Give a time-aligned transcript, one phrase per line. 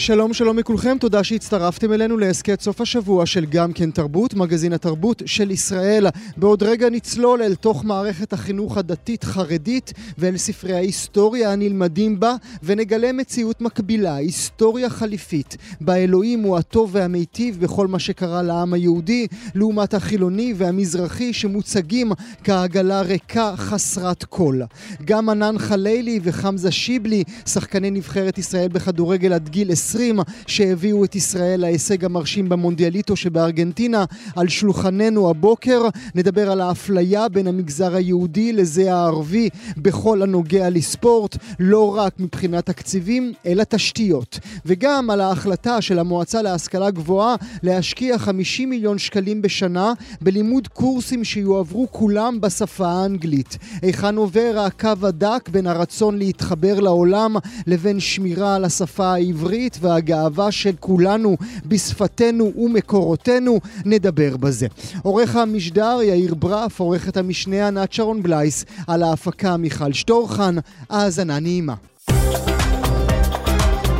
[0.00, 5.22] שלום שלום לכולכם, תודה שהצטרפתם אלינו להסכת סוף השבוע של גם כן תרבות, מגזין התרבות
[5.26, 6.06] של ישראל.
[6.36, 13.60] בעוד רגע נצלול אל תוך מערכת החינוך הדתית-חרדית ואל ספרי ההיסטוריה הנלמדים בה, ונגלה מציאות
[13.60, 20.54] מקבילה, היסטוריה חליפית, בה אלוהים הוא הטוב והמיטיב בכל מה שקרה לעם היהודי, לעומת החילוני
[20.56, 22.12] והמזרחי שמוצגים
[22.44, 24.60] כעגלה ריקה חסרת כל.
[25.04, 31.14] גם ענן חלילי וחמזה שיבלי, שחקני נבחרת ישראל בכדורגל עד גיל 20, 20 שהביאו את
[31.14, 34.04] ישראל להישג המרשים במונדיאליטו שבארגנטינה.
[34.36, 35.82] על שולחננו הבוקר
[36.14, 43.32] נדבר על האפליה בין המגזר היהודי לזה הערבי בכל הנוגע לספורט, לא רק מבחינת תקציבים,
[43.46, 44.38] אלא תשתיות.
[44.66, 51.88] וגם על ההחלטה של המועצה להשכלה גבוהה להשקיע 50 מיליון שקלים בשנה בלימוד קורסים שיועברו
[51.90, 53.58] כולם בשפה האנגלית.
[53.82, 60.72] היכן עובר הקו הדק בין הרצון להתחבר לעולם לבין שמירה על השפה העברית והגאווה של
[60.80, 61.36] כולנו
[61.66, 64.66] בשפתנו ומקורותינו, נדבר בזה.
[65.02, 70.56] עורך המשדר יאיר ברף, עורכת המשנה ענת שרון בלייס, על ההפקה מיכל שטורחן,
[70.90, 71.74] האזנה נעימה.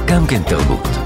[0.07, 1.00] גם כן תרבות.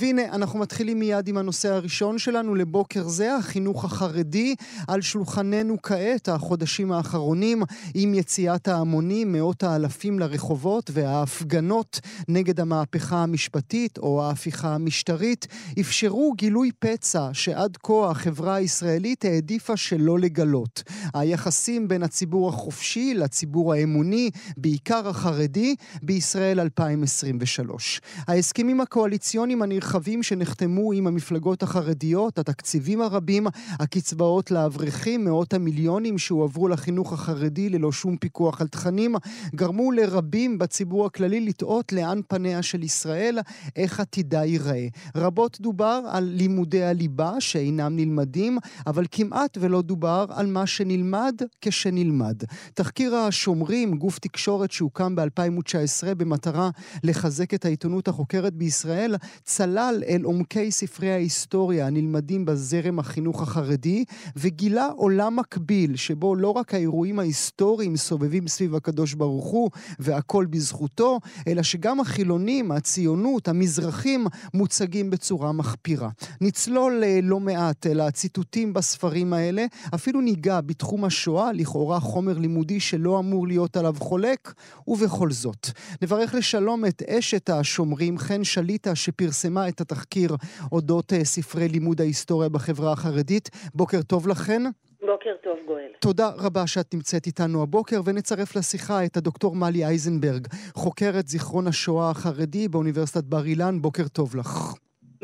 [0.00, 4.54] והנה, אנחנו מתחילים מיד עם הנושא הראשון שלנו לבוקר זה, החינוך החרדי.
[4.88, 7.62] על שולחננו כעת, החודשים האחרונים,
[7.94, 15.46] עם יציאת ההמונים, מאות האלפים לרחובות וההפגנות נגד המהפכה המשפטית או ההפיכה המשטרית,
[15.80, 20.82] אפשרו גילוי פצע שעד כה החברה הישראלית העדיפה שלא לגלות.
[21.14, 28.00] היחסים בין הציבור החופשי לציבור האמוני, בעיקר החרדי, בישראל 2023.
[28.28, 33.46] ההסכמים הקואליציוניים הנרחבים הרחבים שנחתמו עם המפלגות החרדיות, התקציבים הרבים,
[33.80, 39.14] הקצבאות לאברכים, מאות המיליונים שהועברו לחינוך החרדי ללא שום פיקוח על תכנים,
[39.54, 43.38] גרמו לרבים בציבור הכללי לתהות לאן פניה של ישראל,
[43.76, 44.86] איך עתידה ייראה.
[45.16, 52.42] רבות דובר על לימודי הליבה שאינם נלמדים, אבל כמעט ולא דובר על מה שנלמד כשנלמד.
[52.74, 56.70] תחקיר השומרים, גוף תקשורת שהוקם ב-2019 במטרה
[57.04, 59.14] לחזק את העיתונות החוקרת בישראל,
[59.44, 64.04] צלל צלל אל עומקי ספרי ההיסטוריה הנלמדים בזרם החינוך החרדי,
[64.36, 71.18] וגילה עולם מקביל, שבו לא רק האירועים ההיסטוריים סובבים סביב הקדוש ברוך הוא, והכל בזכותו,
[71.48, 76.08] אלא שגם החילונים, הציונות, המזרחים, מוצגים בצורה מחפירה.
[76.40, 82.80] נצלול אה, לא מעט אל הציטוטים בספרים האלה, אפילו ניגע בתחום השואה, לכאורה חומר לימודי
[82.80, 84.54] שלא אמור להיות עליו חולק,
[84.88, 85.66] ובכל זאת.
[86.02, 90.36] נברך לשלום את אשת השומרים, חן שליטה, שפרסמה את התחקיר
[90.72, 93.50] אודות אה, ספרי לימוד ההיסטוריה בחברה החרדית.
[93.74, 94.62] בוקר טוב לכן.
[95.00, 95.90] בוקר טוב, גואל.
[96.00, 102.10] תודה רבה שאת נמצאת איתנו הבוקר, ונצרף לשיחה את הדוקטור מלי אייזנברג, חוקרת זיכרון השואה
[102.10, 103.82] החרדי באוניברסיטת בר אילן.
[103.82, 104.74] בוקר טוב לך.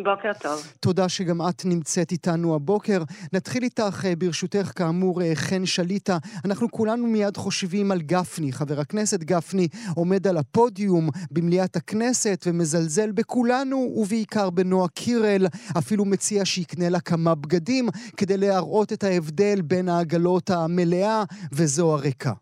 [0.05, 0.73] בוקר טוב.
[0.81, 3.03] תודה שגם את נמצאת איתנו הבוקר.
[3.33, 6.19] נתחיל איתך, אה, ברשותך, כאמור, אה, חן שליטה.
[6.45, 8.53] אנחנו כולנו מיד חושבים על גפני.
[8.53, 15.47] חבר הכנסת גפני עומד על הפודיום במליאת הכנסת ומזלזל בכולנו, ובעיקר בנועה קירל.
[15.79, 22.33] אפילו מציע שיקנה לה כמה בגדים כדי להראות את ההבדל בין העגלות המלאה וזו הריקה.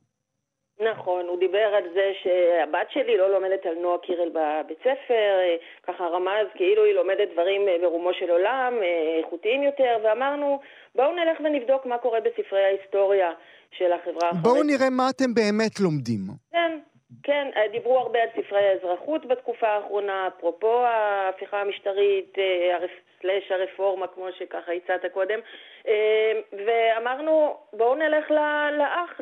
[0.92, 5.56] נכון, הוא דיבר על זה שהבת שלי לא לומדת על נועה קירל בבית ספר, אה,
[5.82, 10.60] ככה רמז כאילו היא לומדת דברים אה, ברומו של עולם, אה, איכותיים יותר, ואמרנו
[10.94, 13.32] בואו נלך ונבדוק מה קורה בספרי ההיסטוריה
[13.70, 14.42] של החברה החרדית.
[14.42, 16.20] בואו נראה מה אתם באמת לומדים.
[16.52, 16.78] כן,
[17.22, 22.38] כן, דיברו הרבה על ספרי האזרחות בתקופה האחרונה, אפרופו ההפיכה המשטרית,
[23.24, 25.38] סלאש הרפורמה, כמו שככה הצעת קודם,
[25.88, 25.92] אמ,
[26.66, 28.30] ואמרנו, בואו נלך
[28.78, 29.20] לאח,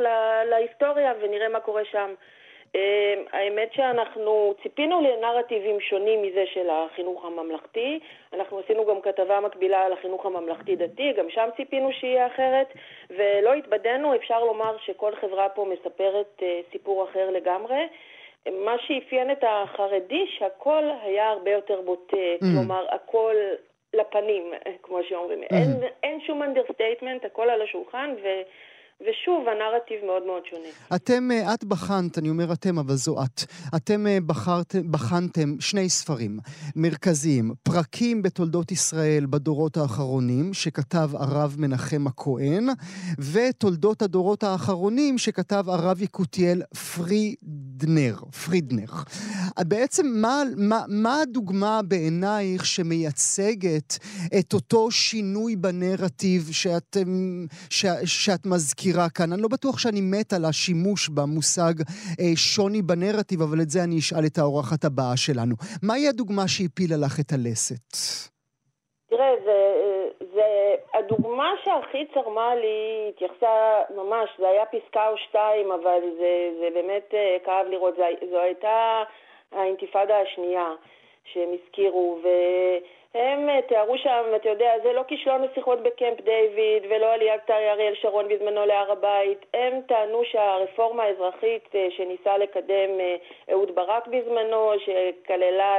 [0.50, 2.14] להיסטוריה, ונראה מה קורה שם.
[2.74, 2.80] אמ,
[3.32, 8.00] האמת שאנחנו ציפינו לנרטיבים שונים מזה של החינוך הממלכתי.
[8.32, 12.66] אנחנו עשינו גם כתבה מקבילה על החינוך הממלכתי-דתי, גם שם ציפינו שיהיה אחרת,
[13.10, 17.86] ולא התבדינו, אפשר לומר שכל חברה פה מספרת אה, סיפור אחר לגמרי.
[18.50, 22.40] מה שאפיין את החרדי, שהכל היה הרבה יותר בוטה, mm.
[22.40, 23.34] כלומר, הכל
[23.94, 24.52] לפנים,
[24.82, 25.42] כמו שאומרים.
[25.42, 25.54] Mm-hmm.
[25.54, 28.28] אין, אין שום understatement, הכל על השולחן, ו...
[29.02, 30.68] ושוב, הנרטיב מאוד מאוד שונה.
[30.94, 33.40] אתם, אה, את בחנת, אני אומר אתם, אבל זו את.
[33.76, 36.38] אתם אה, בחרת, בחנתם שני ספרים
[36.76, 42.68] מרכזיים, פרקים בתולדות ישראל בדורות האחרונים, שכתב הרב מנחם הכהן,
[43.32, 46.62] ותולדות הדורות האחרונים, שכתב הרב יקותיאל.
[46.94, 48.14] פרידנר.
[48.44, 48.92] פרידנר.
[49.60, 53.98] בעצם מה, מה, מה הדוגמה בעינייך שמייצגת
[54.38, 56.96] את אותו שינוי בנרטיב שאת,
[57.70, 59.32] ש, שאת מזכירה כאן?
[59.32, 61.74] אני לא בטוח שאני מת על השימוש במושג
[62.20, 65.54] אה, שוני בנרטיב, אבל את זה אני אשאל את האורחת הבאה שלנו.
[65.82, 67.88] מהי הדוגמה שהפילה לך את הלסת?
[69.10, 69.58] תראה, זה,
[70.34, 70.48] זה,
[70.94, 73.54] הדוגמה שהכי צרמה לי התייחסה
[73.96, 78.38] ממש, זה היה פסקה או שתיים, אבל זה, זה באמת אה, כאב לראות, זו, זו
[78.40, 79.02] הייתה
[79.52, 80.68] האינתיפאדה השנייה
[81.24, 82.28] שהם הזכירו, ו...
[83.14, 87.94] הם אה, תיארו שם, אתה יודע, זה לא כישלון השיחות בקמפ דיוויד ולא עליית אריאל
[87.94, 89.38] שרון בזמנו להר הבית.
[89.54, 93.16] הם טענו שהרפורמה האזרחית אה, שניסה לקדם אה,
[93.52, 95.76] אהוד ברק בזמנו, שכללה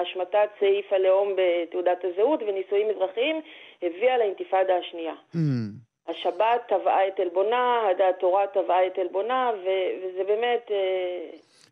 [0.00, 3.40] השמטת סעיף הלאום בתעודת הזהות ונישואים אזרחיים,
[3.82, 5.14] הביאה לאינתיפאדה השנייה.
[5.34, 5.38] Mm.
[6.08, 9.50] השבת טבעה את עלבונה, התורה טבעה את עלבונה,
[10.02, 10.70] וזה באמת...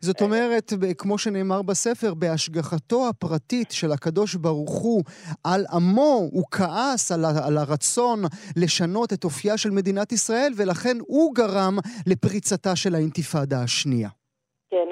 [0.01, 5.03] זאת אומרת, כמו שנאמר בספר, בהשגחתו הפרטית של הקדוש ברוך הוא
[5.43, 8.19] על עמו, הוא כעס על, על הרצון
[8.57, 14.09] לשנות את אופייה של מדינת ישראל, ולכן הוא גרם לפריצתה של האינתיפאדה השנייה.
[14.71, 14.89] כן,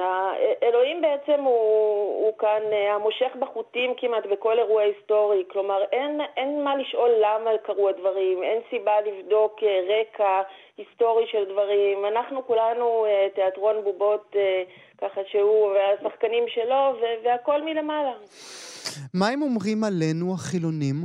[0.78, 6.64] אלוהים בעצם הוא, הוא כאן אה, המושך בחוטים כמעט בכל אירוע היסטורי, כלומר אין, אין
[6.64, 10.42] מה לשאול למה קרו הדברים, אין סיבה לבדוק אה, רקע
[10.78, 14.36] היסטורי של דברים, אנחנו כולנו אה, תיאטרון בובות
[15.02, 16.94] ככה שהוא והשחקנים שלו
[17.24, 18.14] והכל מלמעלה.
[19.14, 20.96] מה הם אומרים עלינו החילונים?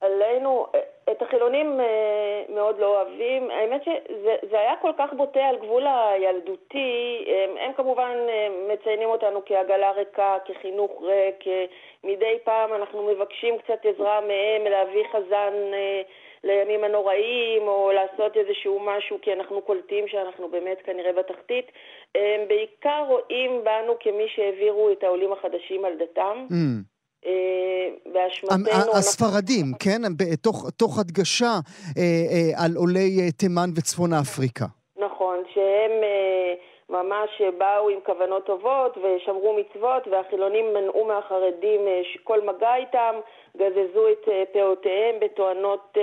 [0.00, 0.66] עלינו,
[1.10, 3.50] את החילונים אה, מאוד לא אוהבים.
[3.50, 7.24] האמת שזה היה כל כך בוטה על גבול הילדותי.
[7.26, 11.44] הם, הם כמובן אה, מציינים אותנו כעגלה ריקה, כחינוך ריק.
[12.04, 16.02] מדי פעם אנחנו מבקשים קצת עזרה מהם להביא חזן אה,
[16.44, 21.72] לימים הנוראים, או לעשות איזשהו משהו, כי אנחנו קולטים שאנחנו באמת כנראה בתחתית.
[22.14, 26.46] הם בעיקר רואים בנו כמי שהעבירו את העולים החדשים על דתם.
[26.50, 26.95] Mm.
[28.12, 28.92] באשמתנו...
[28.98, 30.00] הספרדים, כן?
[30.76, 31.54] תוך הדגשה
[31.98, 34.64] אה, אה, על עולי אה, תימן וצפון אפריקה.
[34.98, 35.92] נכון, שהם
[36.90, 41.80] ממש באו עם כוונות טובות ושמרו מצוות, והחילונים מנעו מהחרדים
[42.24, 43.14] כל מגע איתם,
[43.56, 45.96] גזזו את פאותיהם בתואנות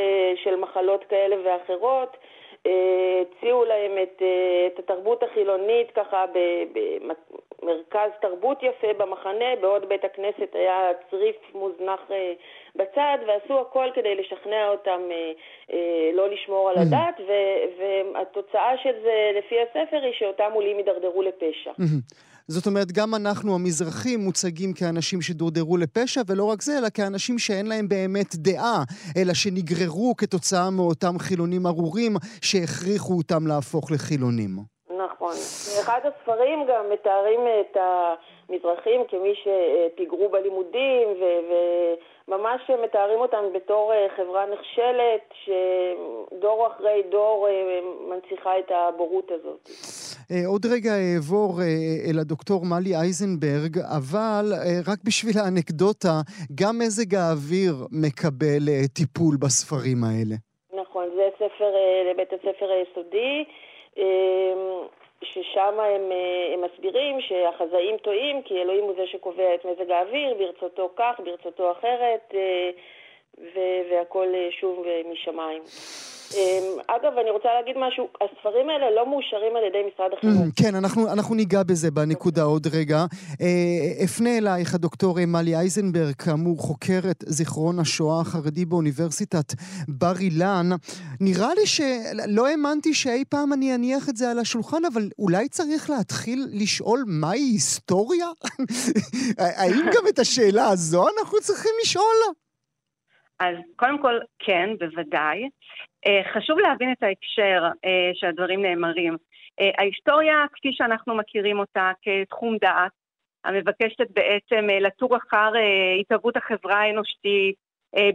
[0.43, 2.17] של מחלות כאלה ואחרות.
[2.65, 4.21] הציעו להם את,
[4.67, 6.25] את התרבות החילונית ככה
[7.63, 12.33] מרכז תרבות יפה במחנה, בעוד בית הכנסת היה צריף מוזנח אה,
[12.75, 15.31] בצד, ועשו הכל כדי לשכנע אותם אה,
[15.73, 16.79] אה, לא לשמור על mm.
[16.79, 17.21] הדת,
[17.77, 21.71] והתוצאה של זה, לפי הספר, היא שאותם עולים יידרדרו לפשע.
[22.47, 27.65] זאת אומרת, גם אנחנו המזרחים מוצגים כאנשים שדורדרו לפשע, ולא רק זה, אלא כאנשים שאין
[27.65, 28.83] להם באמת דעה,
[29.17, 34.49] אלא שנגררו כתוצאה מאותם חילונים ארורים שהכריחו אותם להפוך לחילונים.
[35.05, 35.35] נכון.
[35.77, 37.77] באחד הספרים גם מתארים את
[38.49, 41.07] המזרחים כמי שפיגרו בלימודים,
[42.27, 47.79] וממש מתארים אותם בתור אה, חברה נחשלת, שדור אחרי דור אה,
[48.09, 49.69] מנציחה את הבורות הזאת.
[50.31, 51.61] אה, עוד רגע אעבור
[52.09, 54.45] אל הדוקטור מלי אייזנברג, אבל
[54.87, 56.15] רק בשביל האנקדוטה,
[56.55, 60.35] גם מזג האוויר מקבל טיפול בספרים האלה.
[60.81, 61.71] נכון, זה ספר
[62.11, 63.45] לבית הספר היסודי.
[65.33, 70.33] ששם הם, אה, הם מסבירים שהחזאים טועים כי אלוהים הוא זה שקובע את מזג האוויר,
[70.33, 72.69] ברצותו כך, ברצותו אחרת, אה,
[73.89, 75.63] והכל אה, שוב משמיים.
[76.35, 80.47] אמ, אגב, אני רוצה להגיד משהו, הספרים האלה לא מאושרים על ידי משרד החינוך.
[80.47, 82.97] Mm, כן, אנחנו, אנחנו ניגע בזה בנקודה עוד רגע.
[83.41, 89.53] אה, אפנה אלייך הדוקטור מלי אייזנברג, כאמור חוקרת זיכרון השואה החרדי באוניברסיטת
[89.87, 90.69] בר אילן.
[91.21, 95.89] נראה לי שלא האמנתי שאי פעם אני אניח את זה על השולחן, אבל אולי צריך
[95.89, 98.27] להתחיל לשאול מהי היסטוריה?
[99.59, 102.17] האם גם את השאלה הזו אנחנו צריכים לשאול?
[103.39, 105.49] אז קודם כל, כן, בוודאי.
[106.07, 109.17] אה, חשוב להבין את ההקשר אה, שהדברים נאמרים.
[109.59, 112.91] אה, ההיסטוריה, כפי שאנחנו מכירים אותה כתחום דעת,
[113.45, 115.51] המבקשת בעצם לתור אחר
[116.01, 117.55] התהוות החברה האנושית,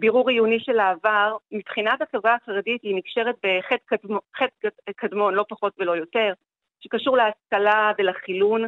[0.00, 4.18] בירור עיוני של העבר, מבחינת החברה החרדית היא נקשרת בחטא קדמון,
[4.96, 6.32] קדמון, לא פחות ולא יותר,
[6.80, 8.64] שקשור להשכלה ולחילון.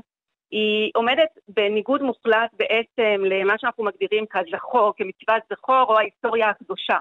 [0.50, 6.98] היא עומדת בניגוד מוחלט בעצם למה שאנחנו מגדירים כזכור, כמצוות זכור או ההיסטוריה הקדושה.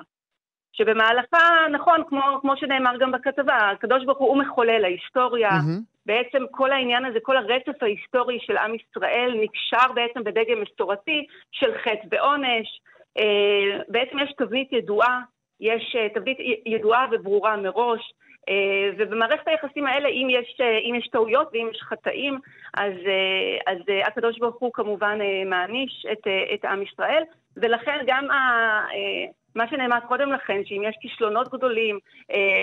[0.72, 5.82] שבמהלכה, נכון, כמו, כמו שנאמר גם בכתבה, הקדוש ברוך הוא מחולל ההיסטוריה, mm-hmm.
[6.06, 11.72] בעצם כל העניין הזה, כל הרצף ההיסטורי של עם ישראל נקשר בעצם בדגם מסורתי של
[11.84, 12.82] חטא ועונש.
[13.18, 15.22] אה, בעצם יש תבנית ידועה,
[15.60, 18.14] יש אה, תבנית ידועה וברורה מראש,
[18.98, 20.58] ובמערכת היחסים האלה, אם יש,
[20.90, 22.40] אם יש טעויות ואם יש חטאים,
[22.74, 22.94] אז,
[23.68, 23.78] אז
[24.08, 27.24] הקדוש ברוך הוא כמובן מעניש את, את עם ישראל,
[27.58, 28.38] ולכן גם ה,
[29.56, 32.00] מה שנאמר קודם לכן, שאם יש כישלונות גדולים,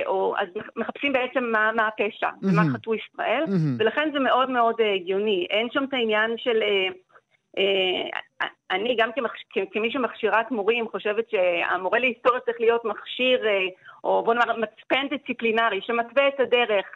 [0.06, 2.56] או, אז מחפשים בעצם מה, מה הפשע, mm-hmm.
[2.56, 3.78] מה חטאו ישראל, mm-hmm.
[3.78, 5.46] ולכן זה מאוד מאוד הגיוני.
[5.50, 6.62] אין שם את העניין של...
[7.58, 9.10] אה, אני גם
[9.72, 13.66] כמי שמכשירת מורים חושבת שהמורה להיסטוריה צריך להיות מכשיר, אה,
[14.04, 16.86] או בוא נאמר מצפן דיסציפלינרי, שמתווה את הדרך.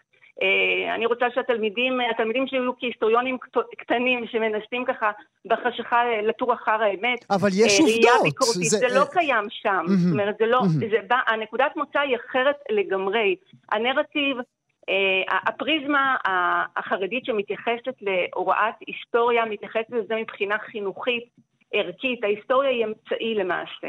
[0.43, 3.39] אה, אני רוצה שהתלמידים, התלמידים שהיו כהיסטוריונים
[3.79, 5.11] קטנים שמנסים ככה
[5.47, 7.25] בחשיכה לתור אחר האמת.
[7.31, 7.99] אבל יש עובדות.
[7.99, 9.85] ראייה ביקורתית, זה, זה לא קיים שם.
[9.87, 13.37] זאת אומרת, זה לא, זה בא, הנקודת מוצא היא אחרת לגמרי.
[13.73, 14.37] הנרטיב
[15.29, 16.17] הפריזמה
[16.77, 21.25] החרדית שמתייחסת להוראת היסטוריה, מתייחסת לזה מבחינה חינוכית,
[21.73, 22.25] ערכית.
[22.25, 23.89] ההיסטוריה היא אמצעי למעשה.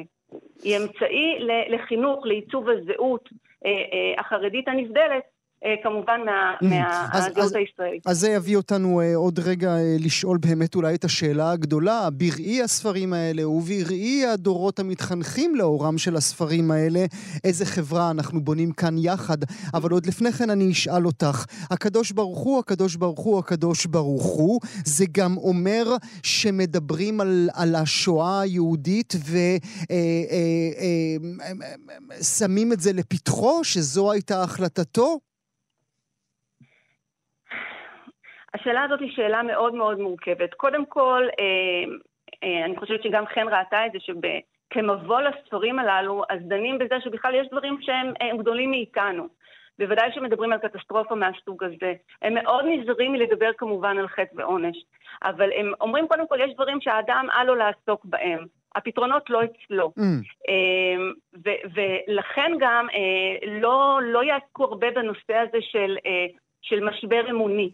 [0.64, 1.40] היא אמצעי
[1.70, 5.41] לחינוך, לעיצוב הזהות uh, uh, החרדית הנבדלת, אה,
[5.84, 6.22] כמובן
[6.62, 8.08] מהדעות הישראלית.
[8.08, 12.62] אז זה יביא אותנו אה, עוד רגע אה, לשאול באמת אולי את השאלה הגדולה, בראי
[12.62, 17.06] הספרים האלה ובראי הדורות המתחנכים לאורם של הספרים האלה,
[17.44, 19.38] איזה חברה אנחנו בונים כאן יחד.
[19.74, 24.26] אבל עוד לפני כן אני אשאל אותך, הקדוש ברוך הוא, הקדוש ברוך הוא, הקדוש ברוך
[24.26, 25.84] הוא, זה גם אומר
[26.24, 29.14] שמדברים על, על השואה היהודית
[32.20, 35.31] ושמים את זה לפתחו, שזו הייתה החלטתו?
[38.54, 40.54] השאלה הזאת היא שאלה מאוד מאוד מורכבת.
[40.54, 41.94] קודם כל, אה,
[42.44, 47.36] אה, אני חושבת שגם חן ראתה את זה, שכמבוא לספרים הללו, אז דנים בזה שבכלל
[47.36, 49.28] יש דברים שהם אה, גדולים מאיתנו.
[49.80, 51.94] בוודאי שמדברים על קטסטרופה מהסוג הזה.
[52.22, 54.78] הם מאוד נזהרים מלדבר כמובן על חטא ועונש,
[55.24, 58.46] אבל הם אומרים קודם כל, יש דברים שהאדם אל לו לעסוק בהם.
[58.76, 59.92] הפתרונות לא אצלו.
[60.00, 60.02] Mm.
[61.46, 62.88] ו- ולכן גם
[63.62, 65.98] לא, לא יעסקו הרבה בנושא הזה של,
[66.62, 67.72] של משבר אמוני.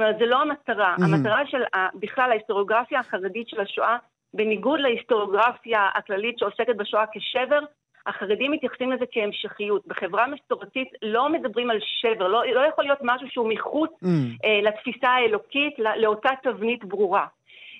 [0.00, 0.94] אומרת, זה לא המטרה.
[0.96, 1.04] Mm-hmm.
[1.04, 1.62] המטרה של
[1.94, 3.96] בכלל ההיסטוריוגרפיה החרדית של השואה,
[4.34, 7.60] בניגוד להיסטוריוגרפיה הכללית שעוסקת בשואה כשבר,
[8.06, 9.82] החרדים מתייחסים לזה כהמשכיות.
[9.86, 14.06] בחברה מסורתית לא מדברים על שבר, לא, לא יכול להיות משהו שהוא מחוץ mm.
[14.44, 17.26] אה, לתפיסה האלוקית, לא, לאותה תבנית ברורה.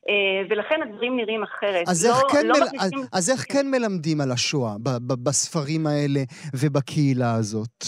[0.09, 1.89] אה, ולכן הדברים נראים אחרת.
[1.89, 2.65] אז, לא, איך, כן לא מל...
[2.67, 2.99] מכניסים...
[2.99, 6.21] אז, אז איך כן מלמדים על השואה ב- ב- בספרים האלה
[6.55, 7.85] ובקהילה הזאת?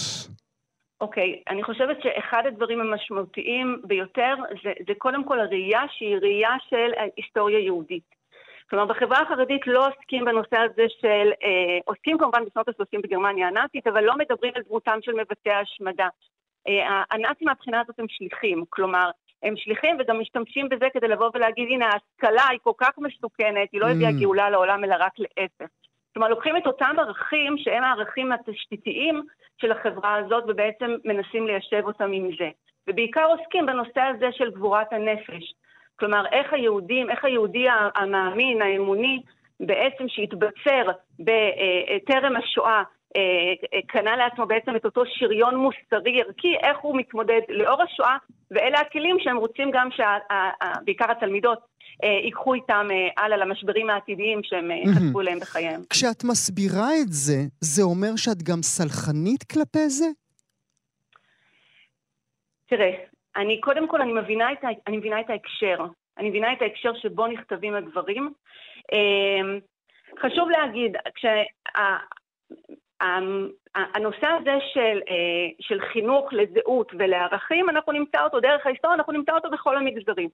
[1.03, 6.51] אוקיי, okay, אני חושבת שאחד הדברים המשמעותיים ביותר זה, זה קודם כל הראייה שהיא ראייה
[6.69, 8.05] של היסטוריה יהודית.
[8.71, 13.87] כלומר, בחברה החרדית לא עוסקים בנושא הזה של, אה, עוסקים כמובן בשנות ה-30 בגרמניה הנאצית,
[13.87, 16.09] אבל לא מדברים על דמותם של מבצעי ההשמדה.
[16.69, 19.11] אה, הנאצים מהבחינה הזאת הם שליחים, כלומר,
[19.43, 23.81] הם שליחים וגם משתמשים בזה כדי לבוא ולהגיד, הנה, ההשכלה היא כל כך מסוכנת, היא
[23.81, 24.21] לא הביאה mm.
[24.21, 25.82] גאולה לעולם, אלא רק להפך.
[26.15, 29.23] כלומר, לוקחים את אותם ערכים שהם הערכים התשתיתיים
[29.61, 32.49] של החברה הזאת ובעצם מנסים ליישב אותם עם זה.
[32.89, 35.55] ובעיקר עוסקים בנושא הזה של גבורת הנפש.
[35.99, 39.23] כלומר, איך היהודים, איך היהודי המאמין, האמוני,
[39.61, 40.91] בעצם שהתבצר
[41.21, 42.83] בטרם השואה, אה,
[43.87, 48.17] קנה לעצמו בעצם את אותו שריון מוסרי ערכי, איך הוא מתמודד לאור השואה,
[48.51, 51.59] ואלה הכלים שהם רוצים גם שבעיקר התלמידות
[52.05, 55.81] אה, ייקחו איתם אה, הלאה למשברים העתידיים שהם חשפו אליהם בחייהם.
[55.91, 60.07] כשאת מסבירה את זה, זה אומר שאת גם סלחנית כלפי זה?
[62.67, 62.91] תראה,
[63.37, 65.85] אני קודם כל, אני מבינה את, אני מבינה את ההקשר.
[66.19, 68.33] אני מבינה את ההקשר שבו נכתבים הדברים.
[70.21, 71.43] חשוב להגיד, כשה...
[73.75, 79.33] הנושא הזה של, אה, של חינוך לזהות ולערכים, אנחנו נמצא אותו דרך ההיסטוריה, אנחנו נמצא
[79.33, 80.29] אותו בכל המגזרים.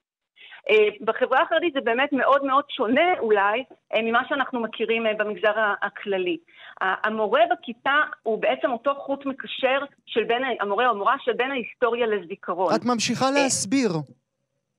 [0.71, 6.37] אה, בחברה החרדית זה באמת מאוד מאוד שונה אולי אה, ממה שאנחנו מכירים במגזר הכללי.
[6.81, 12.07] המורה בכיתה הוא בעצם אותו חוט מקשר של בין, המורה או המורה של בין ההיסטוריה
[12.07, 12.75] לזיכרון.
[12.75, 13.91] את ממשיכה להסביר.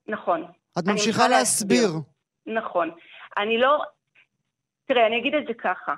[0.08, 0.46] נכון.
[0.80, 1.82] את ממשיכה להסביר.
[1.82, 2.02] להסביר.
[2.46, 2.90] נכון.
[3.38, 3.84] אני לא...
[4.86, 5.94] תראה, אני אגיד את זה ככה.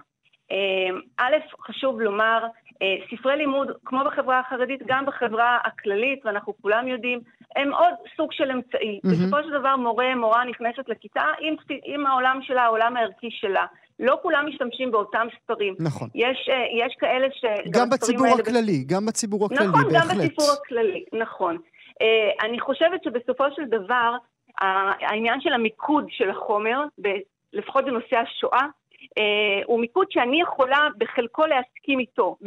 [0.52, 1.36] אמ, א',
[1.68, 2.46] חשוב לומר,
[2.82, 7.20] אה, ספרי לימוד, כמו בחברה החרדית, גם בחברה הכללית, ואנחנו כולם יודעים,
[7.56, 9.00] הם עוד סוג של אמצעי.
[9.06, 9.10] Mm-hmm.
[9.10, 13.66] בסופו של דבר מורה, מורה נכנסת לכיתה עם, עם העולם שלה, העולם הערכי שלה.
[14.00, 15.76] לא כולם משתמשים באותם ספרים.
[15.80, 16.10] נכון.
[16.16, 17.46] יש, אה, יש כאלה ש...
[17.72, 18.38] גם בציבור האלה...
[18.42, 20.04] הכללי, גם בציבור הכללי, נכון, בהחלט.
[20.04, 21.58] נכון, גם בציבור הכללי, נכון.
[22.02, 24.16] אה, אני חושבת שבסופו של דבר,
[25.02, 26.84] העניין של המיקוד של החומר,
[27.54, 28.81] לפחות בנושא השואה, אה,
[29.66, 32.38] הוא מיקוד שאני יכולה בחלקו להסכים איתו.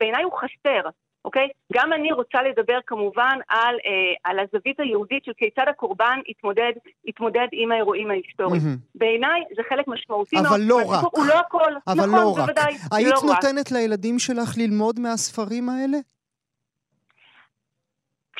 [0.00, 0.88] בעיניי הוא חסר,
[1.24, 1.48] אוקיי?
[1.72, 6.72] גם אני רוצה לדבר כמובן על, אה, על הזווית היהודית של כיצד הקורבן התמודד,
[7.08, 8.62] התמודד עם האירועים ההיסטוריים.
[8.62, 8.88] Mm-hmm.
[8.94, 10.46] בעיניי זה חלק משמעותי מאוד.
[10.46, 11.04] אבל לא רק.
[11.12, 11.72] הוא לא הכל.
[11.86, 12.74] אבל נכון, לא בוודאי.
[12.92, 13.72] היית לא נותנת רק.
[13.72, 15.98] לילדים שלך ללמוד מהספרים האלה?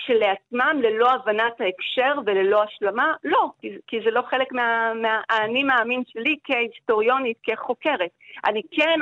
[0.05, 3.13] כשלעצמם ללא הבנת ההקשר וללא השלמה?
[3.25, 8.11] לא, כי, כי זה לא חלק מה, מהאני מאמין שלי כהיסטוריונית, כחוקרת.
[8.47, 9.01] אני כן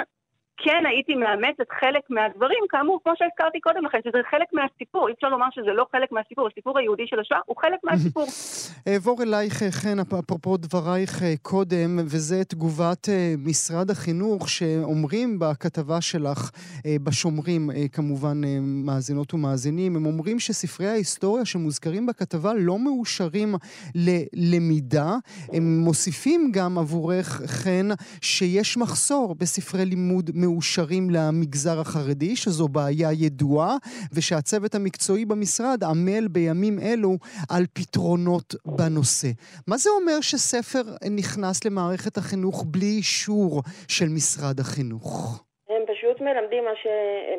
[0.56, 5.28] כן הייתי מאמצת חלק מהדברים, כאמור, כמו שהזכרתי קודם לכן, שזה חלק מהסיפור, אי אפשר
[5.28, 8.26] לומר שזה לא חלק מהסיפור, הסיפור היהודי של השואה הוא חלק מהסיפור.
[8.88, 16.50] אעבור אלייך, חן, אפרופו דברייך אה, קודם, וזה תגובת אה, משרד החינוך, שאומרים בכתבה שלך,
[16.86, 23.54] אה, בשומרים, כמובן מאזינות ומאזינים, הם אומרים שספרי ההיסטוריה שמוזכרים בכתבה לא מאושרים
[23.94, 25.16] ללמידה.
[25.52, 27.88] הם מוסיפים גם עבורך, חן,
[28.20, 33.76] שיש מחסור בספרי לימוד מאושרים למגזר החרדי, שזו בעיה ידועה,
[34.14, 37.12] ושהצוות המקצועי במשרד עמל בימים אלו
[37.50, 39.28] על פתרונות בנושא.
[39.68, 40.82] מה זה אומר שספר
[41.18, 45.44] נכנס למערכת החינוך בלי אישור של משרד החינוך?
[45.68, 46.86] הם פשוט מלמדים מה, ש...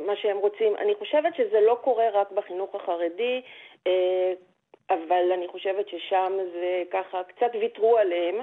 [0.07, 0.73] מה שהם רוצים.
[0.83, 3.41] אני חושבת שזה לא קורה רק בחינוך החרדי.
[4.89, 8.35] אבל אני חושבת ששם זה ככה, קצת ויתרו עליהם,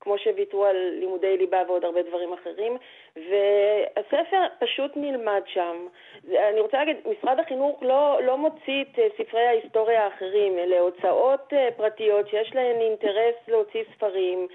[0.00, 2.76] כמו שוויתרו על לימודי ליבה ועוד הרבה דברים אחרים,
[3.16, 5.86] והספר פשוט נלמד שם.
[6.28, 11.52] אני רוצה להגיד, משרד החינוך לא, לא מוציא את אה, ספרי ההיסטוריה האחרים, אלה הוצאות
[11.52, 14.48] אה, פרטיות שיש להן אינטרס להוציא ספרים.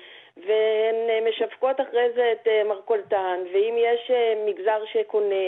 [0.48, 4.12] והן אה, משווקות אחרי זה את מרכולתן, ואם יש
[4.45, 5.45] מגזר שקונה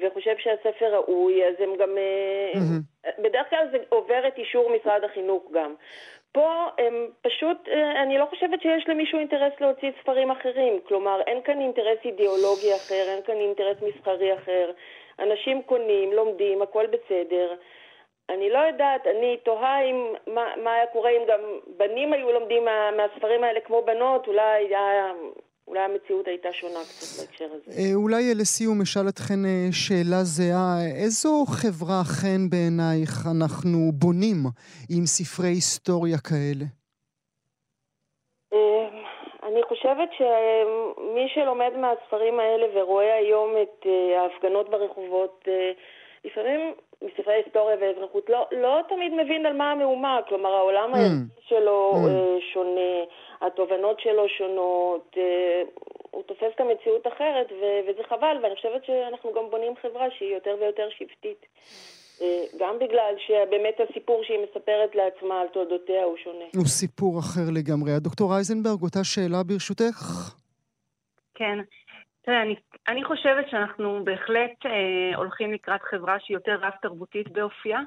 [0.00, 1.96] וחושב שהספר ראוי, אז הם גם...
[2.54, 3.22] Mm-hmm.
[3.22, 5.74] בדרך כלל זה עובר את אישור משרד החינוך גם.
[6.36, 10.80] פה הם פשוט, אה, אני לא חושבת שיש למישהו אינטרס להוציא ספרים אחרים.
[10.88, 14.70] כלומר, אין כאן אינטרס אידיאולוגי אחר, אין כאן אינטרס מסחרי אחר.
[15.18, 17.54] אנשים קונים, לומדים, הכל בסדר.
[18.30, 21.40] אני לא יודעת, אני תוהה אם, מה, מה היה קורה אם גם
[21.76, 25.12] בנים היו לומדים מה, מהספרים האלה כמו בנות, אולי היה
[25.68, 27.70] אולי המציאות הייתה שונה קצת בהקשר הזה.
[27.70, 30.76] אה, אולי לסיום אשאל אתכן אה, שאלה זהה.
[31.02, 34.40] איזו חברה אכן בעינייך אנחנו בונים
[34.90, 36.66] עם ספרי היסטוריה כאלה?
[38.52, 38.88] אה,
[39.48, 43.86] אני חושבת שמי שלומד מהספרים האלה ורואה היום את
[44.18, 45.44] ההפגנות ברחובות,
[46.24, 50.96] לפעמים מספרי היסטוריה ואזרחות לא, לא תמיד מבין על מה המהומה, כלומר העולם mm.
[50.96, 52.52] הערכי שלו mm.
[52.52, 53.04] שונה,
[53.40, 55.62] התובנות שלו שונות, אה,
[56.10, 60.34] הוא תופס את המציאות אחרת, ו- וזה חבל, ואני חושבת שאנחנו גם בונים חברה שהיא
[60.34, 61.46] יותר ויותר שבטית.
[62.22, 66.44] אה, גם בגלל שבאמת הסיפור שהיא מספרת לעצמה על תולדותיה הוא שונה.
[66.56, 67.92] הוא סיפור אחר לגמרי.
[67.92, 70.32] הדוקטור אייזנברג, אותה שאלה ברשותך?
[71.34, 71.58] כן.
[72.26, 72.54] תראה, אני,
[72.88, 77.80] אני חושבת שאנחנו בהחלט אה, הולכים לקראת חברה שהיא יותר רב-תרבותית באופייה.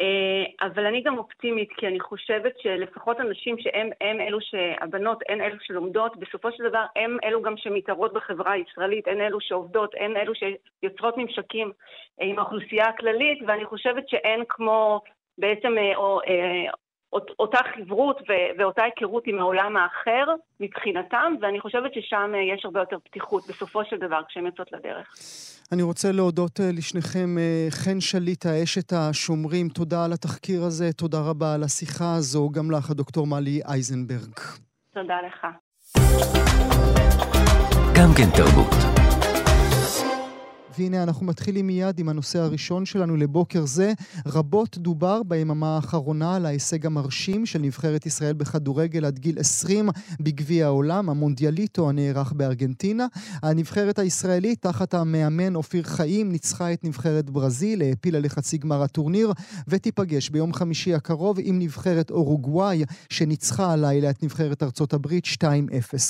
[0.00, 5.40] אה, אבל אני גם אופטימית, כי אני חושבת שלפחות אנשים שהם הם אלו שהבנות, הן
[5.40, 10.16] אלו שלומדות, בסופו של דבר הם אלו גם שמתערות בחברה הישראלית, הן אלו שעובדות, הן
[10.16, 11.72] אלו שיוצרות ממשקים
[12.20, 15.00] אה, עם האוכלוסייה הכללית, ואני חושבת שאין כמו
[15.38, 16.20] בעצם אה, או,
[17.12, 18.16] אותה חברות
[18.58, 23.96] ואותה היכרות עם העולם האחר מבחינתם, ואני חושבת ששם יש הרבה יותר פתיחות בסופו של
[23.96, 25.14] דבר כשהן יוצאות לדרך.
[25.72, 27.38] אני רוצה להודות אה, לשניכם.
[27.38, 32.70] אה, חן שליט, האשת השומרים, תודה על התחקיר הזה, תודה רבה על השיחה הזו, גם
[32.70, 34.34] לך, הדוקטור מלי אייזנברג.
[34.94, 35.46] תודה לך.
[37.94, 38.99] גם כן תרבות.
[40.80, 43.92] והנה אנחנו מתחילים מיד עם הנושא הראשון שלנו לבוקר זה.
[44.26, 49.88] רבות דובר ביממה האחרונה על ההישג המרשים של נבחרת ישראל בכדורגל עד גיל 20
[50.20, 53.06] בגביע העולם, המונדיאליטו הנערך בארגנטינה.
[53.42, 59.32] הנבחרת הישראלית תחת המאמן אופיר חיים ניצחה את נבחרת ברזיל, העפילה לחצי גמר הטורניר,
[59.68, 65.44] ותיפגש ביום חמישי הקרוב עם נבחרת אורוגוואי, שניצחה הלילה את נבחרת ארצות הברית 2-0.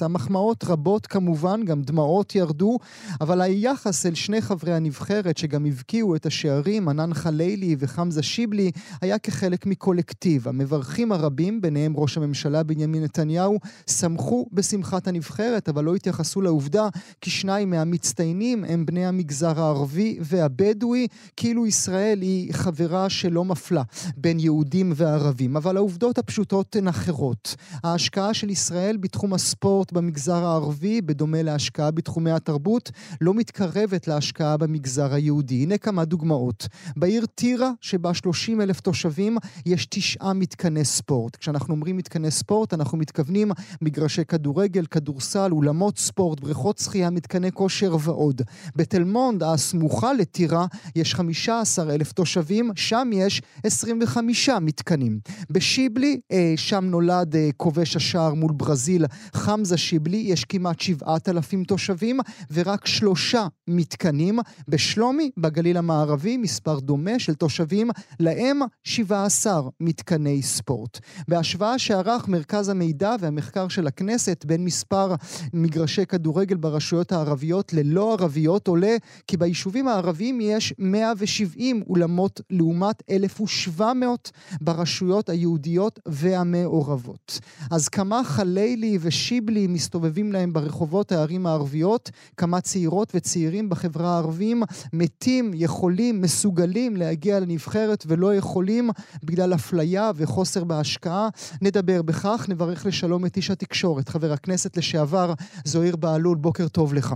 [0.01, 2.79] המחמאות רבות כמובן, גם דמעות ירדו,
[3.21, 8.71] אבל היחס אל שני חברי הנבחרת שגם הבקיעו את השערים, ענן חלילי וחמזה שיבלי,
[9.03, 10.49] היה כחלק מקולקטיב.
[10.49, 13.59] המברכים הרבים, ביניהם ראש הממשלה בנימין נתניהו,
[13.91, 16.89] שמחו בשמחת הנבחרת, אבל לא התייחסו לעובדה
[17.21, 23.83] כי שניים מהמצטיינים הם בני המגזר הערבי והבדואי, כאילו ישראל היא חברה שלא מפלה
[24.17, 25.57] בין יהודים וערבים.
[25.57, 27.55] אבל העובדות הפשוטות הן אחרות.
[27.85, 34.57] ההשקעה של ישראל בתחום הספורט במגזר הערבי, בדומה להשקעה בתחומי התרבות, לא מתקרבת להשקעה ההשקעה
[34.57, 35.63] במגזר היהודי.
[35.63, 36.69] הנה כמה דוגמאות.
[36.97, 41.37] בעיר טירה, שבה 30 אלף תושבים, יש תשעה מתקני ספורט.
[41.37, 43.51] כשאנחנו אומרים מתקני ספורט, אנחנו מתכוונים
[43.83, 48.43] מגרשי כדורגל, כדורסל, אולמות ספורט, בריכות שחייה, מתקני כושר ועוד.
[48.77, 55.21] בתל מונד, הסמוכה לטירה, יש 15 אלף תושבים, שם יש 25 מתקנים.
[55.51, 62.21] בשיבלי, אה, שם נולד אה, כובש השער מול ברזיל, חמזה שיבלי, יש כמעט 7,000 תושבים,
[62.51, 64.30] ורק שלושה מתקנים.
[64.37, 64.61] תושבים.
[64.69, 67.91] בשלומי, בגליל המערבי, מספר דומה של תושבים,
[68.21, 70.99] להם 17 מתקני ספורט.
[71.29, 75.15] בהשוואה שערך מרכז המידע והמחקר של הכנסת בין מספר
[75.53, 84.31] מגרשי כדורגל ברשויות הערביות ללא ערביות, עולה כי ביישובים הערביים יש 170 אולמות לעומת 1,700
[84.61, 87.41] ברשויות היהודיות והמעורבות.
[87.71, 95.51] אז כמה חלילי ושיבלי מסתובבים להם ברחובות הערים הערביות, כמה צעירות וצעירים בחברה הערבים מתים,
[95.55, 98.91] יכולים, מסוגלים להגיע לנבחרת ולא יכולים
[99.25, 101.29] בגלל אפליה וחוסר בהשקעה.
[101.63, 107.15] נדבר בכך, נברך לשלום את איש התקשורת, חבר הכנסת לשעבר זוהיר בהלול, בוקר טוב לך.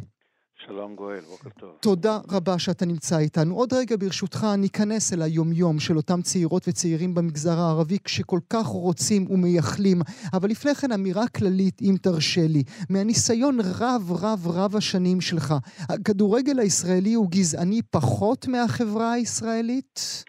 [0.66, 1.78] שלום גואל, בוקר טוב.
[1.82, 3.54] תודה רבה שאתה נמצא איתנו.
[3.54, 9.22] עוד רגע ברשותך ניכנס אל היומיום של אותם צעירות וצעירים במגזר הערבי שכל כך רוצים
[9.30, 9.98] ומייחלים.
[10.36, 15.48] אבל לפני כן אמירה כללית, אם תרשה לי, מהניסיון רב רב רב השנים שלך,
[15.94, 20.24] הכדורגל הישראלי הוא גזעני פחות מהחברה הישראלית?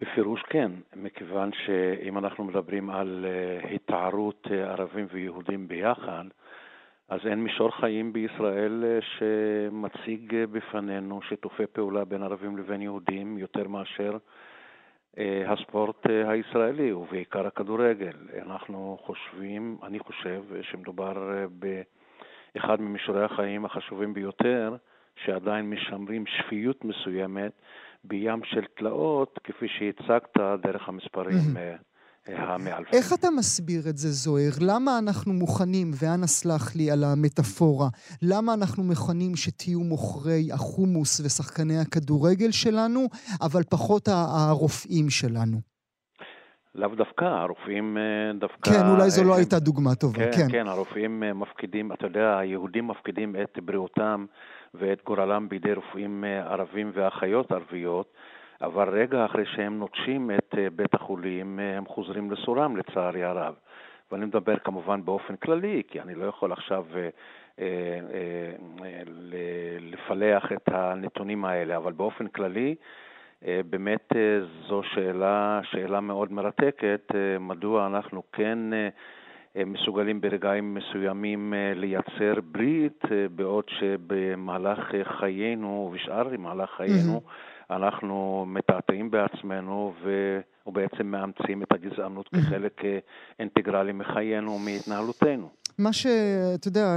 [0.00, 6.24] בפירוש כן, מכיוון שאם אנחנו מדברים על אה, התערות אה, ערבים ויהודים ביחד,
[7.14, 13.38] אז אין מישור חיים בישראל אה, שמציג אה, בפנינו שיתופי פעולה בין ערבים לבין יהודים
[13.38, 14.16] יותר מאשר
[15.18, 18.16] אה, הספורט הישראלי, ובעיקר הכדורגל.
[18.42, 21.46] אנחנו חושבים, אני חושב, שמדובר
[22.54, 24.76] באחד ממישורי החיים החשובים ביותר,
[25.24, 27.52] שעדיין משמרים שפיות מסוימת
[28.04, 31.38] בים של תלאות, כפי שהצגת דרך המספרים.
[32.26, 32.98] המאלפים.
[32.98, 34.50] איך אתה מסביר את זה, זוהר?
[34.60, 37.88] למה אנחנו מוכנים, ואנא סלח לי על המטאפורה,
[38.22, 43.08] למה אנחנו מוכנים שתהיו מוכרי החומוס ושחקני הכדורגל שלנו,
[43.42, 45.74] אבל פחות הרופאים שלנו?
[46.74, 48.70] לאו דווקא, הרופאים אה, דווקא...
[48.70, 50.30] כן, אולי זו לא הייתה דוגמה טובה, כן.
[50.32, 54.26] כן, כן, הרופאים אה, מפקידים, אתה יודע, היהודים מפקידים את בריאותם
[54.74, 58.06] ואת גורלם בידי רופאים אה, ערבים ואחיות ערביות.
[58.62, 63.54] אבל רגע אחרי שהם נוטשים את אה, בית החולים, אה, הם חוזרים לסורם, לצערי הרב.
[64.12, 66.84] ואני מדבר כמובן באופן כללי, כי אני לא יכול עכשיו
[67.58, 68.00] אה,
[69.80, 72.74] לפלח את הנתונים האלה, אבל באופן כללי,
[73.42, 74.12] באמת
[74.68, 78.58] זו שאלה, שאלה מאוד מרתקת, מדוע אנחנו כן
[79.66, 87.53] מסוגלים ברגעים מסוימים לייצר ברית, בעוד שבמהלך חיינו ובשאר מהלך חיינו mm-hmm.
[87.70, 90.40] אנחנו מתעתעים בעצמנו ו...
[90.66, 92.98] ובעצם מאמצים את הגזענות כחלק אה,
[93.38, 95.48] אינטגרלי מחיינו ומהתנהלותנו.
[95.78, 96.96] מה שאתה יודע,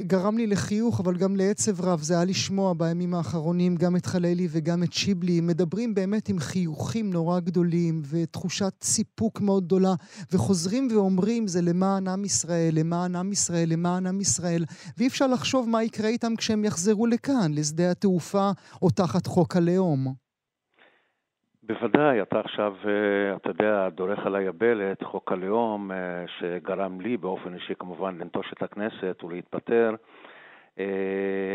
[0.00, 4.48] גרם לי לחיוך, אבל גם לעצב רב, זה היה לשמוע בימים האחרונים גם את חלילי
[4.50, 9.94] וגם את שיבלי, מדברים באמת עם חיוכים נורא גדולים ותחושת סיפוק מאוד גדולה,
[10.32, 14.64] וחוזרים ואומרים זה למען עם ישראל, למען עם ישראל, למען עם ישראל,
[14.98, 18.50] ואי אפשר לחשוב מה יקרה איתם כשהם יחזרו לכאן, לשדה התעופה
[18.82, 20.27] או תחת חוק הלאום.
[21.68, 27.54] בוודאי, אתה עכשיו, אה, אתה יודע, דורך על היבלת, חוק הלאום, אה, שגרם לי באופן
[27.54, 29.94] אישי כמובן לנטוש את הכנסת ולהתפטר,
[30.78, 30.84] אה,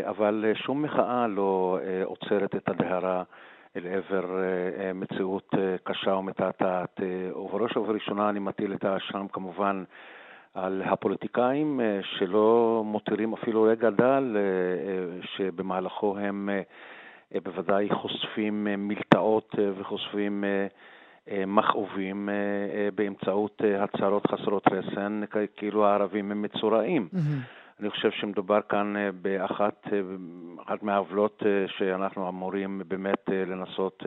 [0.09, 3.23] אבל שום מחאה לא עוצרת את הדהרה
[3.75, 4.25] אל עבר
[4.95, 5.49] מציאות
[5.83, 6.99] קשה ומתעתעת.
[7.35, 9.83] ובראש ובראשונה אני מטיל את האשם כמובן
[10.53, 14.37] על הפוליטיקאים שלא מותירים אפילו רגע דל
[15.21, 16.49] שבמהלכו הם
[17.43, 20.43] בוודאי חושפים אה, מלטעות אה, וחושפים
[21.47, 22.29] מכאובים
[22.95, 25.21] באמצעות הצהרות חסרות רסן,
[25.55, 27.07] כאילו הערבים הם מצורעים.
[27.13, 27.62] Mm-hmm.
[27.79, 29.87] אני חושב שמדובר כאן באחת
[30.81, 31.43] מהעוולות
[31.77, 34.03] שאנחנו אמורים באמת לנסות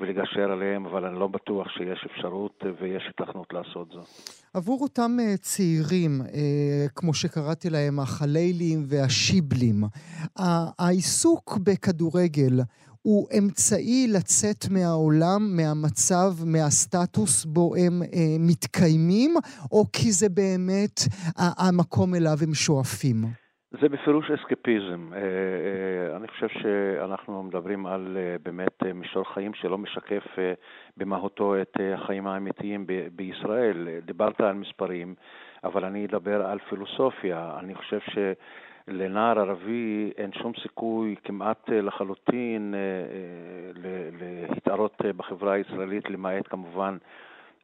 [0.00, 4.06] ולגשר עליהם, אבל אני לא בטוח שיש אפשרות ויש התכנות לעשות זאת.
[4.54, 9.76] עבור אותם אה, צעירים, אה, כמו שקראתי להם, החליילים והשיבלים,
[10.78, 12.60] העיסוק בכדורגל
[13.02, 19.34] הוא אמצעי לצאת מהעולם, מהמצב, מהסטטוס בו הם אה, מתקיימים,
[19.72, 21.00] או כי זה באמת
[21.58, 23.16] המקום אליו הם שואפים?
[23.80, 25.12] זה בפירוש אסקפיזם.
[25.12, 30.24] אה, אה, אני חושב שאנחנו מדברים על אה, באמת מישור חיים שלא משקף
[30.96, 33.88] במהותו את החיים האמיתיים בישראל.
[34.04, 35.14] דיברת על מספרים,
[35.64, 37.56] אבל אני אדבר על פילוסופיה.
[37.60, 37.98] אני חושב
[38.86, 42.74] שלנער ערבי אין שום סיכוי כמעט לחלוטין
[44.50, 46.96] להתערות בחברה הישראלית, למעט כמובן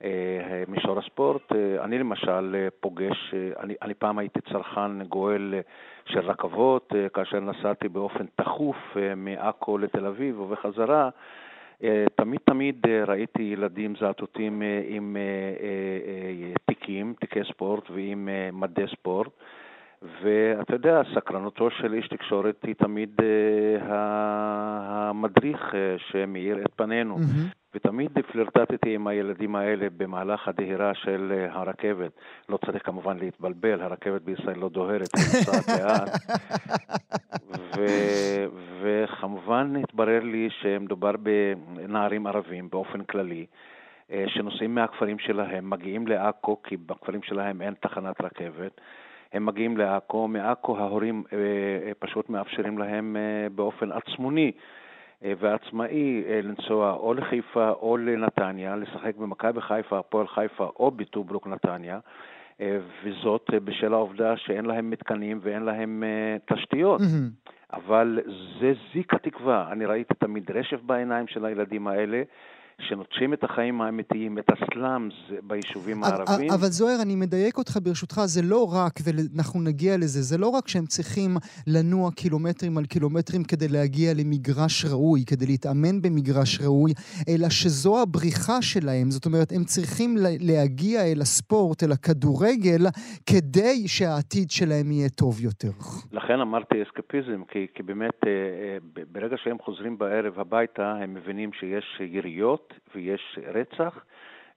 [0.04, 1.52] אה, מישור הספורט.
[1.52, 5.54] אה, אני למשל אה, פוגש, אני, אני פעם הייתי צרכן גואל
[6.06, 8.76] של רכבות, כאשר נסעתי באופן תכוף
[9.16, 11.08] מעכו לתל אביב ובחזרה,
[12.14, 15.16] תמיד תמיד ראיתי ילדים זעתותים עם
[16.66, 19.28] תיקים, תיקי ספורט ועם מדי ספורט.
[20.02, 27.16] ואתה יודע, סקרנותו של איש תקשורת היא תמיד uh, המדריך uh, שמאיר את פנינו.
[27.16, 27.58] Mm-hmm.
[27.74, 32.12] ותמיד פלרטטתי עם הילדים האלה במהלך הדהירה של uh, הרכבת.
[32.48, 36.08] לא צריך כמובן להתבלבל, הרכבת בישראל לא דוהרת, היא נוסעת לאט.
[37.76, 38.46] ו-
[38.82, 43.46] וכמובן התברר לי שמדובר בנערים ערבים באופן כללי.
[44.26, 48.80] שנוסעים מהכפרים שלהם, מגיעים לעכו, כי בכפרים שלהם אין תחנת רכבת,
[49.32, 51.38] הם מגיעים לעכו, מעכו ההורים אה,
[51.86, 54.52] אה, פשוט מאפשרים להם אה, באופן עצמוני
[55.22, 61.98] ועצמאי לנסוע או לחיפה או לנתניה, לשחק במכבי חיפה, הפועל חיפה או בטוברוק נתניה,
[63.04, 66.04] וזאת בשל העובדה שאין להם מתקנים ואין להם
[66.52, 67.00] תשתיות.
[67.00, 67.50] Mm-hmm.
[67.72, 68.18] אבל
[68.60, 69.68] זה זיק התקווה.
[69.72, 72.22] אני ראיתי את המדרשת בעיניים של הילדים האלה,
[72.80, 76.50] שנוטשים את החיים האמיתיים, את הסלאמס ביישובים הערביים.
[76.50, 80.68] אבל זוהר, אני מדייק אותך ברשותך, זה לא רק, ואנחנו נגיע לזה, זה לא רק
[80.68, 81.30] שהם צריכים
[81.66, 86.92] לנוע קילומטרים על קילומטרים כדי להגיע למגרש ראוי, כדי להתאמן במגרש ראוי,
[87.28, 89.10] אלא שזו הבריחה שלהם.
[89.10, 92.82] זאת אומרת, הם צריכים להגיע אל הספורט, אל הכדורגל,
[93.26, 95.72] כדי שהעתיד שלהם יהיה טוב יותר.
[96.12, 101.50] לכן אמרתי אסקפיזם, כי, כי באמת, אה, אה, ברגע שהם חוזרים בערב הביתה, הם מבינים
[101.52, 102.67] שיש יריות.
[102.94, 104.04] ויש רצח,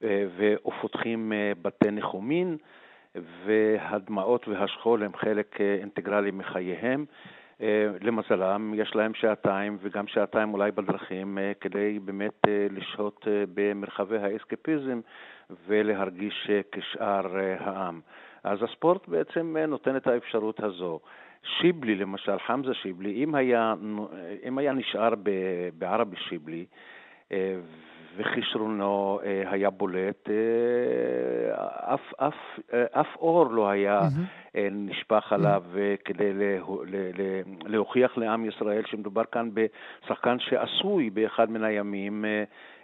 [0.03, 2.57] אה, ופותחים אה, בתי ניחומין,
[3.45, 7.05] והדמעות והשכול הם חלק אה, אינטגרלי מחייהם.
[8.01, 14.99] למזלם, יש להם שעתיים וגם שעתיים אולי בדרכים כדי באמת לשהות במרחבי האסקפיזם
[15.67, 18.01] ולהרגיש כשאר העם.
[18.43, 20.99] אז הספורט בעצם נותן את האפשרות הזו.
[21.43, 23.73] שיבלי למשל, חמזה שיבלי, אם היה,
[24.47, 25.13] אם היה נשאר
[25.77, 26.65] בערבי שיבלי
[28.17, 32.33] וכישרונו אה, היה בולט, אה, אף, אף,
[32.73, 34.57] אה, אף אור לא היה mm-hmm.
[34.71, 36.03] נשפך עליו mm-hmm.
[36.05, 36.31] כדי
[37.65, 42.25] להוכיח לעם ישראל שמדובר כאן בשחקן שעשוי באחד מן הימים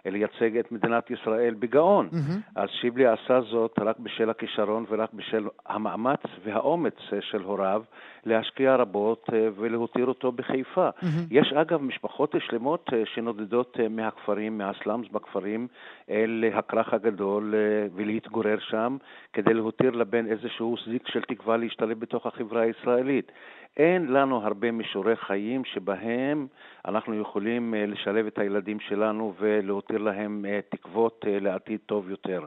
[0.04, 2.08] לייצג את מדינת ישראל בגאון.
[2.12, 2.50] Mm-hmm.
[2.54, 7.82] אז שיבלי עשה זאת רק בשל הכישרון ורק בשל המאמץ והאומץ של הוריו
[8.24, 10.88] להשקיע רבות אה, ולהותיר אותו בחיפה.
[10.88, 11.06] Mm-hmm.
[11.30, 15.68] יש אגב משפחות שלמות אה, שנודדות אה, מהכפרים, מהסלאמס בכפרים,
[16.10, 17.54] אל הכרך הגדול
[17.94, 18.96] ולהתגורר שם,
[19.32, 23.32] כדי להותיר לבן איזשהו זיק של תקווה להשתלב בתוך החברה הישראלית.
[23.76, 26.46] אין לנו הרבה מישורי חיים שבהם
[26.84, 32.40] אנחנו יכולים לשלב את הילדים שלנו ולהותיר להם תקוות לעתיד טוב יותר.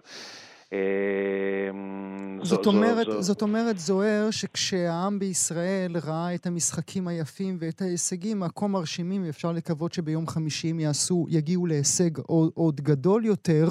[2.44, 8.44] זאת, זו, אומרת, זו, זאת אומרת, זוהר, שכשהעם בישראל ראה את המשחקים היפים ואת ההישגים
[8.44, 13.66] הכה מרשימים, אפשר לקוות שביום חמישי הם יעשו, יגיעו להישג עוד, עוד גדול יותר.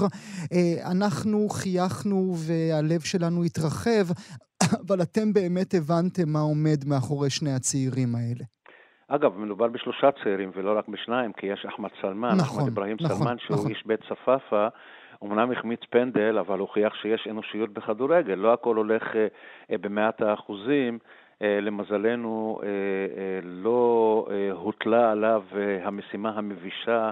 [0.93, 4.07] אנחנו חייכנו והלב שלנו התרחב,
[4.87, 8.45] אבל אתם באמת הבנתם מה עומד מאחורי שני הצעירים האלה.
[9.09, 13.17] אגב, מדובר בשלושה צעירים ולא רק בשניים, כי יש אחמד סלמן, נכון, אחמד אברהים נכון,
[13.17, 13.71] סלמן, שהוא נכון.
[13.71, 14.69] איש בית צפאפא,
[15.25, 19.27] אמנם החמיץ פנדל, אבל הוכיח שיש אנושיות בכדורגל, לא הכל הולך אה,
[19.71, 20.99] אה, במאת האחוזים.
[21.43, 22.61] אה, למזלנו,
[23.43, 25.43] לא הוטלה עליו
[25.83, 27.11] המשימה המבישה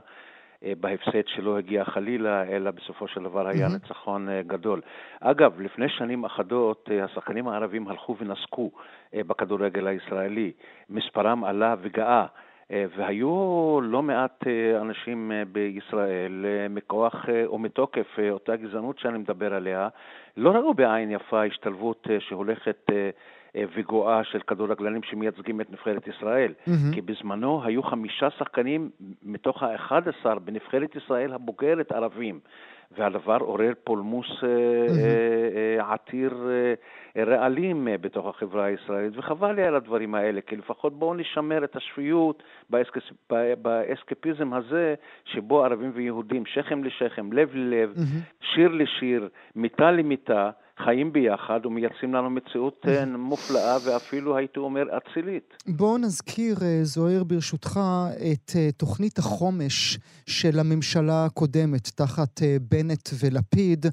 [0.62, 3.72] בהפסד שלא הגיע חלילה, אלא בסופו של דבר היה mm-hmm.
[3.72, 4.80] ניצחון גדול.
[5.20, 8.70] אגב, לפני שנים אחדות השחקנים הערבים הלכו ונסקו
[9.14, 10.52] בכדורגל הישראלי.
[10.90, 12.26] מספרם עלה וגאה.
[12.70, 14.44] והיו לא מעט
[14.80, 19.88] אנשים בישראל, מכוח או מתוקף אותה גזענות שאני מדבר עליה,
[20.36, 22.90] לא ראו בעין יפה השתלבות שהולכת
[23.56, 26.52] אה, וגואה של כדורגלנים שמייצגים את נבחרת ישראל.
[26.52, 26.94] Mm-hmm.
[26.94, 28.90] כי בזמנו היו חמישה שחקנים
[29.22, 32.40] מתוך האחד עשר בנבחרת ישראל הבוגרת ערבים.
[32.96, 35.82] והדבר עורר פולמוס mm-hmm.
[35.82, 36.34] עתיר
[37.16, 42.42] רעלים בתוך החברה הישראלית, וחבל לי על הדברים האלה, כי לפחות בואו נשמר את השפיות
[43.62, 47.94] באסקפיזם הזה, שבו ערבים ויהודים, שכם לשכם, לב ללב.
[48.40, 50.50] שיר לשיר, מיטה למיטה,
[50.84, 55.54] חיים ביחד ומייצרים לנו מציאות אה, מופלאה ואפילו הייתי אומר אצילית.
[55.66, 57.80] בואו נזכיר, אה, זוהיר, ברשותך,
[58.32, 63.86] את אה, תוכנית החומש של הממשלה הקודמת תחת בנט ולפיד,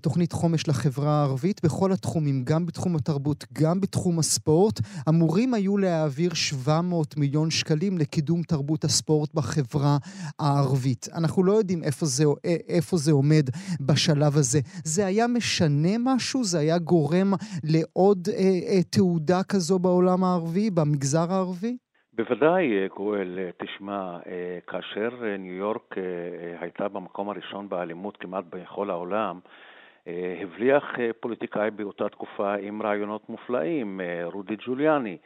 [0.00, 4.80] תוכנית חומש לחברה הערבית בכל התחומים, גם בתחום התרבות, גם בתחום הספורט.
[5.08, 9.96] אמורים היו להעביר 700 מיליון שקלים לקידום תרבות הספורט בחברה
[10.38, 11.08] הערבית.
[11.14, 12.24] אנחנו לא יודעים איפה זה,
[12.68, 13.50] איפה זה עומד
[13.80, 14.60] בשלב הזה.
[14.84, 16.31] זה היה משנה משהו?
[16.32, 16.44] משהו?
[16.44, 17.30] זה היה גורם
[17.72, 18.34] לעוד אה,
[18.68, 21.76] אה, תעודה כזו בעולם הערבי, במגזר הערבי?
[22.12, 25.94] בוודאי, אה, גואל, אה, תשמע, אה, כאשר ניו יורק
[26.60, 29.40] הייתה במקום הראשון באלימות כמעט בכל העולם,
[30.42, 30.84] הבליח
[31.20, 35.16] פוליטיקאי באותה תקופה עם רעיונות מופלאים, רודי ג'וליאני.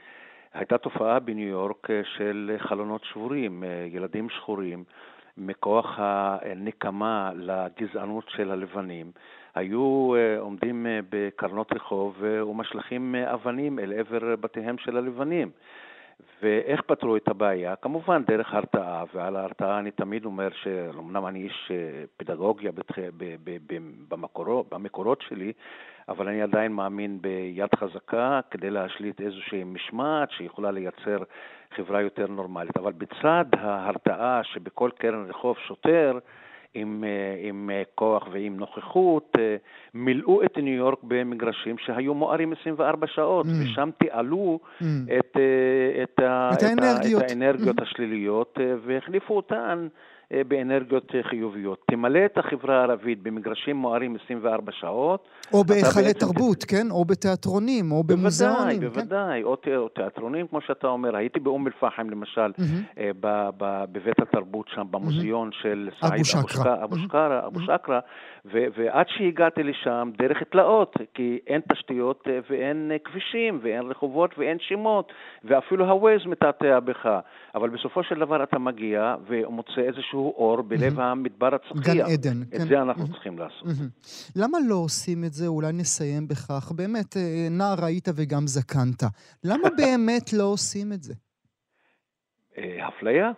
[0.54, 4.84] הייתה תופעה בניו יורק של חלונות שבורים, ילדים שחורים,
[5.38, 9.10] מכוח הנקמה לגזענות של הלבנים,
[9.54, 15.50] היו עומדים בקרנות רחוב ומשליכים אבנים אל עבר בתיהם של הלבנים.
[16.42, 17.76] ואיך פתרו את הבעיה?
[17.76, 22.72] כמובן דרך הרתעה, ועל ההרתעה אני תמיד אומר שאומנם אני איש אה, פדגוגיה.
[24.08, 25.52] במקורות, במקורות שלי,
[26.08, 31.18] אבל אני עדיין מאמין ביד חזקה כדי להשליט איזושהי משמעת שיכולה לייצר
[31.76, 32.76] חברה יותר נורמלית.
[32.76, 36.18] אבל בצד ההרתעה שבכל קרן רחוב שוטר,
[36.76, 39.56] עם, אה, עם אה, כוח ועם נוכחות, אה,
[39.94, 43.48] מילאו את ניו יורק במגרשים שהיו מוארים 24 שעות, mm.
[43.62, 44.84] ושם תיעלו mm.
[45.18, 45.36] את,
[46.02, 47.82] את, את, האנרגיות, את האנרגיות mm.
[47.82, 49.86] השליליות והחליפו אותן
[50.30, 51.78] באנרגיות אה, חיוביות.
[51.90, 55.28] תמלא את החברה הערבית במגרשים מוארים 24 שעות.
[55.52, 56.90] או בהיכלי תרבות, כן?
[56.90, 58.80] או בתיאטרונים, או במוזיאונים.
[58.80, 59.08] בוודאי, כן?
[59.08, 61.16] בוודאי, או, או תיאטרונים, כמו שאתה אומר.
[61.16, 63.00] הייתי באום אל-פחם, למשל, mm-hmm.
[63.20, 65.62] ב, ב, בבית התרבות שם, במוזיאון mm-hmm.
[65.62, 68.00] של סעיד אבו שקרה, אבו שקרה,
[68.44, 75.12] ועד שהגעתי לשם, דרך תלאות, כי אין תשתיות ואין כבישים, ואין רחובות ואין שמות,
[75.44, 77.08] ואפילו הווייז מתעתע בך.
[77.54, 81.02] אבל בסופו של דבר אתה מגיע ומוצא איזשהו אור בלב mm-hmm.
[81.02, 81.94] המדבר הצחיח.
[81.94, 82.42] גן עדן.
[82.42, 82.68] את כן.
[82.68, 83.12] זה אנחנו mm-hmm.
[83.12, 83.62] צריכים לעשות.
[83.62, 84.32] Mm-hmm.
[84.36, 85.46] למה לא עושים את זה?
[85.46, 86.72] אולי נסיים בכך.
[86.76, 89.02] באמת, אה, נער היית וגם זקנת.
[89.44, 91.14] למה באמת לא עושים את זה?
[92.58, 93.30] אה, אפליה,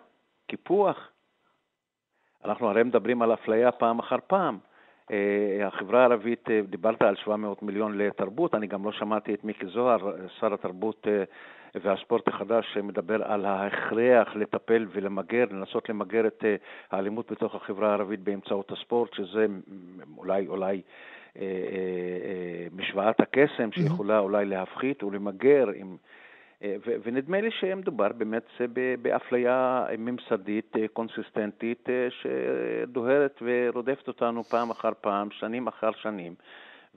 [0.47, 0.97] קיפוח.
[2.45, 4.59] אנחנו הרי מדברים על אפליה פעם אחר פעם.
[5.11, 9.99] Uh, החברה הערבית, דיברת על 700 מיליון לתרבות, אני גם לא שמעתי את מיקי זוהר,
[10.41, 11.07] שר התרבות
[11.75, 16.57] והספורט החדש שמדבר על ההכרח לטפל ולמגר, לנסות למגר את אה,
[16.91, 19.47] האלימות בתוך החברה הערבית באמצעות הספורט, שזה
[20.19, 20.83] אולי, אולי
[21.37, 25.97] אה, אה, משוואת הקסם שיכולה אולי להפחית ולמגר עם...
[27.03, 28.47] ונדמה לי שמדובר באמת
[29.03, 36.35] באפליה ממסדית, קונסיסטנטית, שדוהרת ורודפת אותנו פעם אחר פעם, שנים אחר שנים.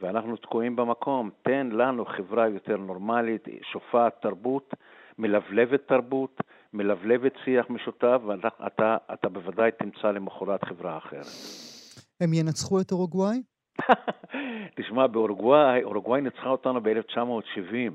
[0.02, 1.30] ואנחנו תקועים במקום.
[1.42, 4.74] תן לנו חברה יותר נורמלית, שופעת תרבות,
[5.18, 6.42] מלבלבת תרבות,
[6.74, 11.26] מלבלבת שיח משותף, ואתה אתה בוודאי תמצא למחרת חברה אחרת.
[12.22, 13.42] הם ינצחו את אורוגוואי?
[14.78, 17.92] תשמע, באורוגוואי, אורוגוואי ניצחה אותנו ב-1970.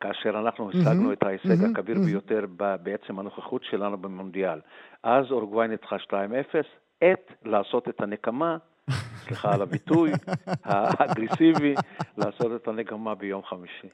[0.00, 1.12] כאשר אנחנו השגנו mm-hmm.
[1.12, 1.70] את ההישג mm-hmm.
[1.70, 2.04] הכביר mm-hmm.
[2.04, 2.46] ביותר
[2.82, 4.60] בעצם הנוכחות שלנו במונדיאל.
[5.02, 6.10] אז אורוגוואי ניצחה 2-0,
[7.00, 8.56] עת לעשות את הנקמה
[9.28, 10.10] סליחה על הביטוי,
[10.64, 11.74] האגרסיבי,
[12.18, 13.88] לעשות את הנגמה ביום חמישי.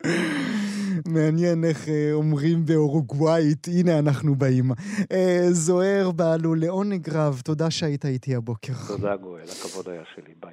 [1.07, 4.71] מעניין איך אה, אומרים באורוגוואית, הנה אנחנו באים.
[5.13, 8.73] אה, זוהר בעלו, לעונג רב, תודה שהיית איתי הבוקר.
[8.89, 10.53] תודה גואל, הכבוד היה שלי, ביי.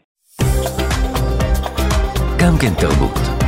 [2.40, 3.41] גם כן תרבות.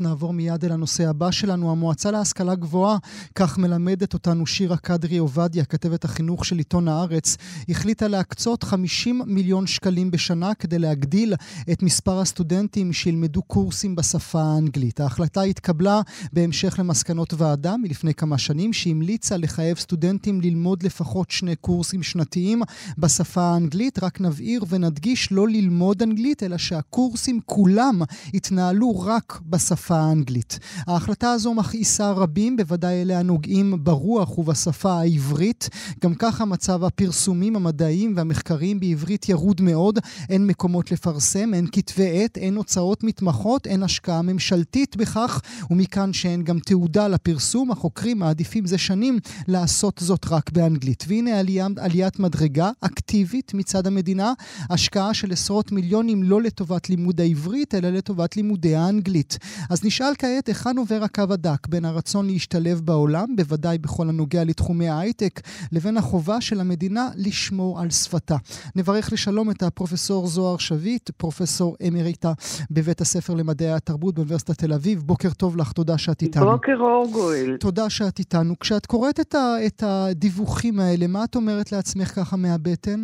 [0.00, 1.70] נעבור מיד אל הנושא הבא שלנו.
[1.70, 2.98] המועצה להשכלה גבוהה,
[3.34, 7.36] כך מלמדת אותנו שירה קדרי עובדיה, כתבת החינוך של עיתון הארץ,
[7.68, 11.34] החליטה להקצות 50 מיליון שקלים בשנה כדי להגדיל
[11.72, 15.00] את מספר הסטודנטים שילמדו קורסים בשפה האנגלית.
[15.00, 16.00] ההחלטה התקבלה
[16.32, 22.62] בהמשך למסקנות ועדה מלפני כמה שנים, שהמליצה לחייב סטודנטים ללמוד לפחות שני קורסים שנתיים
[22.98, 24.02] בשפה האנגלית.
[24.02, 28.02] רק נבהיר ונדגיש לא ללמוד אנגלית, אלא שהקורסים כולם
[28.32, 30.58] יתנהלו רק בשפה בשפה האנגלית.
[30.86, 35.68] ההחלטה הזו מכעיסה רבים, בוודאי אלה הנוגעים ברוח ובשפה העברית.
[36.04, 39.98] גם ככה מצב הפרסומים המדעיים והמחקריים בעברית ירוד מאוד.
[40.28, 46.42] אין מקומות לפרסם, אין כתבי עת, אין הוצאות מתמחות, אין השקעה ממשלתית בכך, ומכאן שאין
[46.42, 49.18] גם תעודה לפרסום, החוקרים מעדיפים זה שנים
[49.48, 51.04] לעשות זאת רק באנגלית.
[51.08, 54.32] והנה עלייה, עליית מדרגה אקטיבית מצד המדינה,
[54.70, 59.38] השקעה של עשרות מיליונים לא לטובת לימוד העברית, אלא לטובת לימודי האנגלית.
[59.74, 64.88] אז נשאל כעת היכן עובר הקו הדק בין הרצון להשתלב בעולם, בוודאי בכל הנוגע לתחומי
[64.88, 65.34] ההייטק,
[65.74, 68.38] לבין החובה של המדינה לשמור על שפתה.
[68.76, 72.32] נברך לשלום את הפרופסור זוהר שביט, פרופסור אמיריטה
[72.70, 74.98] בבית הספר למדעי התרבות באוניברסיטת תל אביב.
[75.10, 76.50] בוקר טוב לך, תודה שאת איתנו.
[76.50, 77.56] בוקר אור גואל.
[77.60, 78.58] תודה שאת איתנו.
[78.60, 83.00] כשאת קוראת את, ה, את הדיווחים האלה, מה את אומרת לעצמך ככה מהבטן?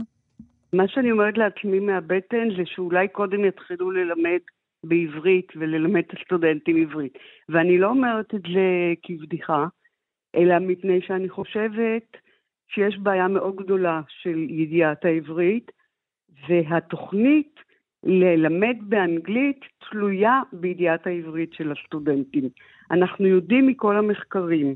[0.73, 4.43] מה שאני אומרת לעצמי מהבטן זה שאולי קודם יתחילו ללמד
[4.85, 7.19] בעברית וללמד את הסטודנטים עברית.
[7.49, 9.67] ואני לא אומרת את זה כבדיחה,
[10.37, 12.17] אלא מפני שאני חושבת
[12.69, 15.73] שיש בעיה מאוד גדולה של ידיעת העברית,
[16.49, 17.61] והתוכנית
[18.05, 19.61] ללמד באנגלית
[19.91, 22.49] תלויה בידיעת העברית של הסטודנטים.
[22.91, 24.75] אנחנו יודעים מכל המחקרים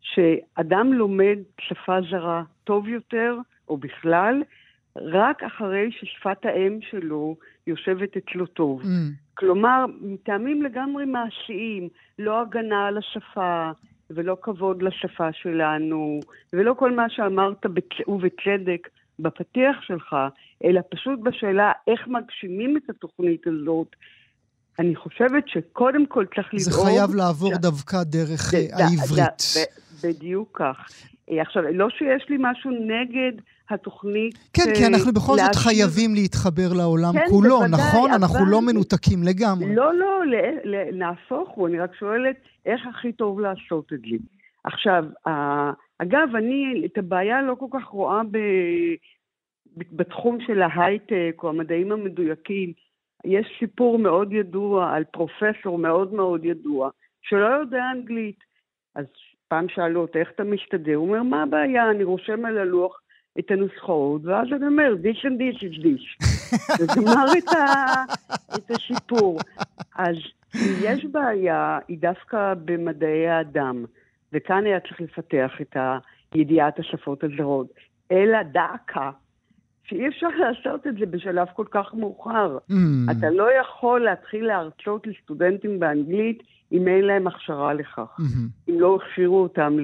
[0.00, 3.36] שאדם לומד שפה זרה טוב יותר,
[3.68, 4.42] או בכלל,
[4.96, 7.36] רק אחרי ששפת האם שלו
[7.66, 8.82] יושבת אצלו טוב.
[8.82, 8.86] Mm.
[9.40, 11.88] כלומר, מטעמים לגמרי מעשיים,
[12.18, 13.70] לא הגנה על השפה,
[14.10, 16.20] ולא כבוד לשפה שלנו,
[16.52, 18.08] ולא כל מה שאמרת בצ...
[18.08, 18.88] ובצדק
[19.18, 20.16] בפתיח שלך,
[20.64, 23.96] אלא פשוט בשאלה איך מגשימים את התוכנית הזאת.
[24.78, 26.72] אני חושבת שקודם כל צריך לדאוג...
[26.72, 27.58] זה חייב לעבור ש...
[27.58, 28.56] דווקא דרך ד...
[28.56, 29.42] העברית.
[29.56, 29.89] ד...
[30.04, 30.88] בדיוק כך.
[31.30, 33.32] אה, עכשיו, לא שיש לי משהו נגד
[33.70, 34.34] התוכנית...
[34.52, 38.10] כן, כי אנחנו בכל זאת חייבים להתחבר לעולם כן, כולו, בוודאי, נכון?
[38.10, 38.20] אבל...
[38.20, 39.74] אנחנו לא מנותקים לגמרי.
[39.74, 40.22] לא, לא,
[40.92, 42.36] נהפוך הוא, אני רק שואלת
[42.66, 44.16] איך הכי טוב לעשות את זה.
[44.64, 45.04] עכשיו,
[45.98, 48.38] אגב, אני את הבעיה לא כל כך רואה ב,
[49.76, 52.72] בתחום של ההייטק או המדעים המדויקים.
[53.24, 56.90] יש סיפור מאוד ידוע על פרופסור מאוד מאוד ידוע,
[57.22, 58.38] שלא יודע אנגלית.
[58.94, 59.04] אז
[59.50, 60.94] פעם שאלו אותו, איך אתה משתדל?
[60.94, 61.90] הוא אומר, מה הבעיה?
[61.90, 63.00] אני רושם על הלוח
[63.38, 66.26] את הנוסחאות, ואז אני אומר, this and this is this.
[66.80, 67.48] וגמר את,
[68.56, 69.38] את הסיפור.
[69.96, 70.16] אז
[70.82, 73.84] יש בעיה, היא דווקא במדעי האדם,
[74.32, 75.76] וכאן היה צריך לפתח את
[76.34, 77.66] ידיעת השפות הזרות.
[78.12, 79.10] אלא דאקה,
[79.84, 82.58] שאי אפשר לעשות את זה בשלב כל כך מאוחר.
[82.70, 82.74] Mm.
[83.18, 86.42] אתה לא יכול להתחיל להרצות לסטודנטים באנגלית
[86.72, 88.18] אם אין להם הכשרה לכך.
[88.20, 88.70] Mm-hmm.
[88.70, 89.76] אם לא הכשירו אותם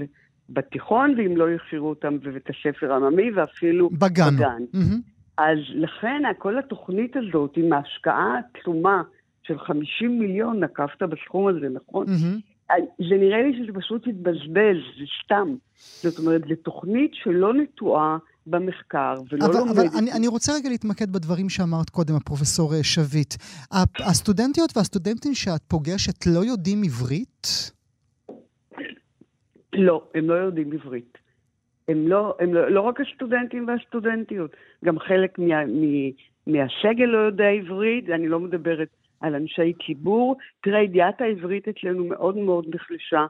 [0.51, 4.37] בתיכון, ואם לא הכשירו אותם בבית הספר העממי, ואפילו בגן.
[4.37, 4.63] בגן.
[4.75, 5.11] Mm-hmm.
[5.39, 9.03] אז לכן כל התוכנית הזאת, עם ההשקעה העצומה
[9.43, 12.07] של 50 מיליון, נקבת בסכום הזה, נכון?
[12.07, 12.75] Mm-hmm.
[12.99, 15.55] זה נראה לי שזה פשוט התבזבז, זה סתם.
[15.77, 19.77] זאת אומרת, זו תוכנית שלא נטועה במחקר ולא אבל, לומדת.
[19.77, 23.35] אבל אני, אני רוצה רגע להתמקד בדברים שאמרת קודם, הפרופסור אה, שביט.
[24.11, 27.47] הסטודנטיות והסטודנטים שאת פוגשת לא יודעים עברית?
[29.73, 31.19] לא, הם לא יודעים עברית.
[31.89, 34.51] הם לא, הם לא, לא רק הסטודנטים והסטודנטיות,
[34.85, 36.11] גם חלק מה, מה,
[36.47, 38.89] מהסגל לא יודע עברית, אני לא מדברת
[39.21, 40.37] על אנשי ציבור.
[40.63, 43.27] תראה, ידיעת העברית אצלנו מאוד מאוד נחלשה.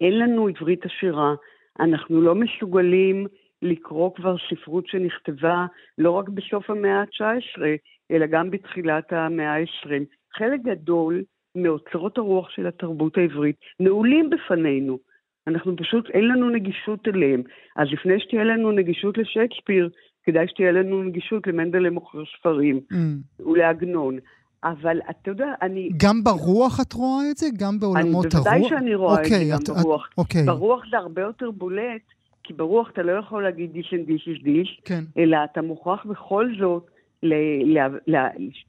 [0.00, 1.34] אין לנו עברית עשירה,
[1.80, 3.26] אנחנו לא מסוגלים
[3.62, 5.66] לקרוא כבר ספרות שנכתבה
[5.98, 7.62] לא רק בסוף המאה ה-19,
[8.10, 10.04] אלא גם בתחילת המאה ה-20.
[10.38, 11.22] חלק גדול
[11.56, 14.98] מאוצרות הרוח של התרבות העברית נעולים בפנינו.
[15.46, 17.42] אנחנו פשוט, אין לנו נגישות אליהם.
[17.76, 19.88] אז לפני שתהיה לנו נגישות לשייקספיר,
[20.24, 23.42] כדאי שתהיה לנו נגישות למנדלה מוכר ספרים mm.
[23.48, 24.18] ולעגנון.
[24.64, 25.90] אבל אתה יודע, אני...
[25.96, 27.46] גם ברוח את רואה את זה?
[27.58, 28.48] גם בעולמות אני, הרוח?
[28.48, 30.08] בוודאי שאני רואה אוקיי, את זה גם את, ברוח.
[30.18, 30.46] אוקיי.
[30.46, 32.02] ברוח זה הרבה יותר בולט,
[32.46, 35.04] כי ברוח אתה לא יכול להגיד דיש and דיש is דיש, כן.
[35.18, 36.86] אלא אתה מוכרח בכל זאת
[37.22, 37.34] ל,
[37.64, 38.16] ל, ל,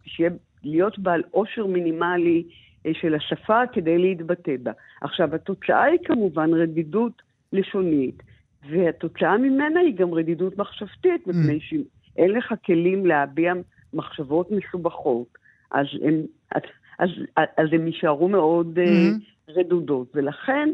[0.05, 0.29] שיהיה,
[0.63, 2.43] להיות בעל עושר מינימלי
[2.85, 4.71] אה, של השפה כדי להתבטא בה.
[5.01, 7.21] עכשיו, התוצאה היא כמובן רדידות
[7.53, 8.23] לשונית,
[8.69, 11.29] והתוצאה ממנה היא גם רדידות מחשבתית, mm.
[11.29, 13.53] מפני שאין לך כלים להביע
[13.93, 15.37] מחשבות מסובכות,
[15.71, 16.21] אז הם,
[16.51, 16.61] אז,
[16.99, 19.49] אז, אז הם יישארו מאוד mm-hmm.
[19.49, 20.11] uh, רדודות.
[20.15, 20.69] ולכן,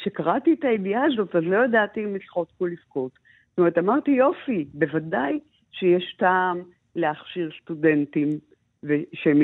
[0.00, 3.12] כשקראתי את הידיעה הזאת, אז לא ידעתי אם לשחוט או לבכות.
[3.50, 5.38] זאת אומרת, אמרתי, יופי, בוודאי
[5.72, 6.62] שיש טעם
[6.96, 8.28] להכשיר סטודנטים
[8.82, 9.40] ושהם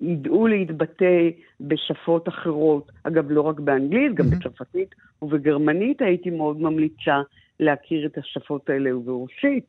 [0.00, 1.28] ידעו להתבטא
[1.60, 2.92] בשפות אחרות.
[3.02, 4.36] אגב, לא רק באנגלית, גם mm-hmm.
[4.36, 7.20] בצרפתית ובגרמנית הייתי מאוד ממליצה
[7.60, 9.64] להכיר את השפות האלה וברוסית.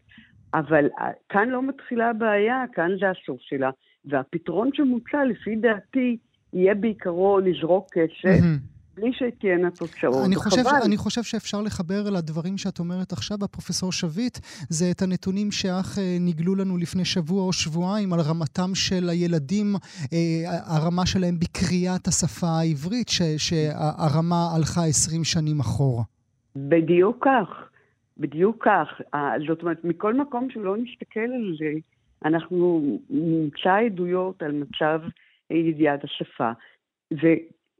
[0.53, 3.69] אבל אה, כאן לא מתחילה הבעיה, כאן זה הסוף שלה.
[4.05, 6.17] והפתרון שמוצע, לפי דעתי,
[6.53, 8.39] יהיה בעיקרו לזרוק כסף.
[8.39, 8.72] Mm-hmm.
[8.95, 10.25] בלי שתהיינה תוצאות.
[10.25, 14.37] אני חושב, אני חושב שאפשר לחבר לדברים שאת אומרת עכשיו, הפרופסור שביט,
[14.69, 19.75] זה את הנתונים שאך אה, נגלו לנו לפני שבוע או שבועיים על רמתם של הילדים,
[20.13, 20.17] אה,
[20.75, 26.03] הרמה שלהם בקריאת השפה העברית, ש, שהרמה הלכה 20 שנים אחורה.
[26.55, 27.49] בדיוק כך,
[28.17, 29.01] בדיוק כך.
[29.47, 31.71] זאת אומרת, מכל מקום שלא נסתכל על זה,
[32.25, 34.99] אנחנו נמצא עדויות על מצב
[35.49, 36.51] ידיעת השפה.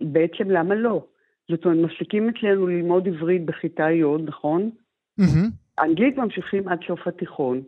[0.04, 1.06] בעצם למה לא?
[1.52, 4.70] זאת אומרת, מפסיקים אצלנו ללמוד עברית בכיתה י', נכון?
[5.22, 5.84] Mm-hmm.
[5.84, 7.62] אנגלית ממשיכים עד סוף התיכון.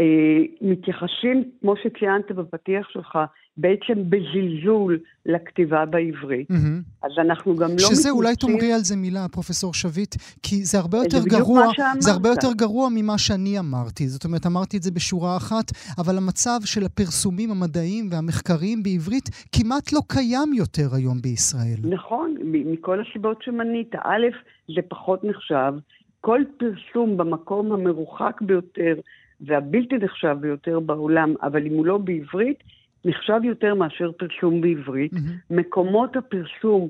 [0.00, 3.18] אה, מתייחסים, כמו שציינת בפתיח שלך,
[3.56, 6.50] בעצם בזלזול לכתיבה בעברית.
[6.50, 7.06] Mm-hmm.
[7.06, 7.94] אז אנחנו גם לא מתמצאים...
[7.96, 11.66] שזה, אולי תאמרי על זה מילה, פרופסור שביט, כי זה הרבה יותר זה גרוע,
[11.98, 14.08] זה הרבה יותר גרוע ממה שאני אמרתי.
[14.08, 19.92] זאת אומרת, אמרתי את זה בשורה אחת, אבל המצב של הפרסומים המדעיים והמחקריים בעברית כמעט
[19.92, 21.78] לא קיים יותר היום בישראל.
[21.82, 23.94] נכון, מכל הסיבות שמנית.
[23.94, 24.26] א',
[24.74, 25.72] זה פחות נחשב.
[26.20, 28.94] כל פרסום במקום המרוחק ביותר
[29.40, 32.58] והבלתי נחשב ביותר בעולם, אבל אם הוא לא בעברית,
[33.04, 35.12] נחשב יותר מאשר פרסום בעברית.
[35.12, 35.16] Mm-hmm.
[35.50, 36.88] מקומות הפרסום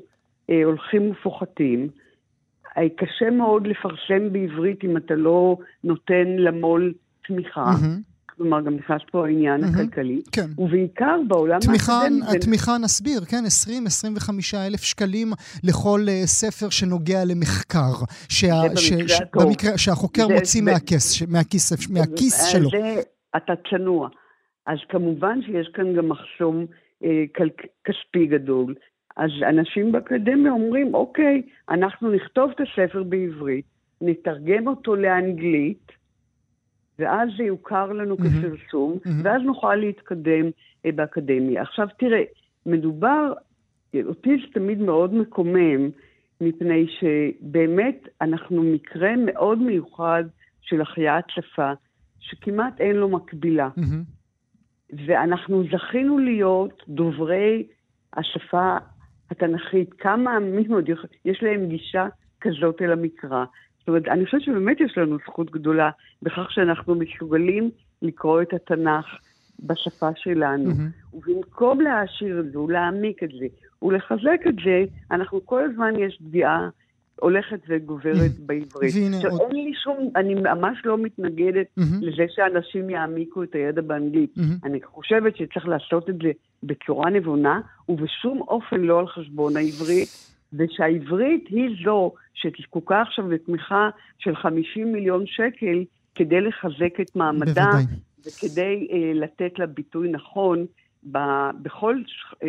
[0.51, 1.89] אה, הולכים ופוחתים.
[2.79, 6.93] אה, קשה מאוד לפרסם בעברית אם אתה לא נותן למו"ל
[7.29, 7.65] תמיכה,
[8.37, 10.47] כלומר גם נכנס פה העניין הכלכלי, כן.
[10.59, 12.37] ובעיקר בעולם תמיכה, האקדמי.
[12.39, 14.31] התמיכה נסביר, כן, 20-25
[14.67, 15.33] אלף שקלים
[15.65, 17.93] לכל uh, ספר שנוגע למחקר.
[18.29, 19.43] שה, זה ש, במקרה ש, הטוב.
[19.43, 22.71] במקרה, שהחוקר זה- מוציא זה- מהכיס, מהכיס, מהכיס שלו.
[22.71, 23.01] זה,
[23.37, 24.09] אתה צנוע.
[24.67, 26.67] אז כמובן שיש כאן גם מחסום
[27.05, 27.25] אה,
[27.85, 28.75] כספי גדול.
[29.17, 33.65] אז אנשים באקדמיה אומרים, אוקיי, אנחנו נכתוב את הספר בעברית,
[34.01, 35.93] נתרגם אותו לאנגלית,
[36.99, 38.31] ואז זה יוכר לנו מהמם.
[38.31, 39.21] כפרסום, מהמם.
[39.25, 40.51] ואז נוכל להתקדם
[40.87, 41.63] אה, באקדמיה.
[41.63, 42.23] עכשיו תראה,
[42.67, 43.33] מדובר,
[44.05, 45.91] אותי זה תמיד מאוד מקומם,
[46.41, 50.25] מפני שבאמת אנחנו מקרה מאוד מיוחד
[50.61, 51.73] של החייאת שפה,
[52.21, 53.69] שכמעט אין לו מקבילה.
[53.77, 54.03] מהמם.
[54.93, 57.67] ואנחנו זכינו להיות דוברי
[58.17, 58.77] השפה
[59.31, 59.95] התנ"כית.
[59.95, 60.89] כמה עמים עוד
[61.25, 62.07] יש להם גישה
[62.41, 63.45] כזאת אל המקרא.
[63.79, 65.91] זאת אומרת, אני חושבת שבאמת יש לנו זכות גדולה
[66.23, 67.71] בכך שאנחנו מסוגלים
[68.03, 69.07] לקרוא את התנ"ך
[69.61, 70.65] בשפה שלנו.
[70.65, 70.89] מהמם.
[71.13, 73.47] ובמקום להעשיר את זה ולהעמיק את זה
[73.83, 76.69] ולחזק את זה, אנחנו כל הזמן יש פגיעה
[77.23, 78.95] הולכת וגוברת בעברית.
[79.15, 82.03] עכשיו, עוד- אין לי שום, אני ממש לא מתנגדת מהמם.
[82.03, 84.31] לזה שאנשים יעמיקו את הידע באנגלית.
[84.37, 84.57] מהמם.
[84.65, 86.31] אני חושבת שצריך לעשות את זה
[86.63, 90.09] בצורה נבונה, ובשום אופן לא על חשבון העברית,
[90.53, 97.85] ושהעברית היא זו שזקוקה עכשיו לתמיכה של 50 מיליון שקל כדי לחזק את מעמדה, בוודאי.
[98.27, 100.67] וכדי אה, לתת לה ביטוי נכון
[101.13, 101.19] ב,
[101.63, 101.97] בכל,
[102.43, 102.49] אה,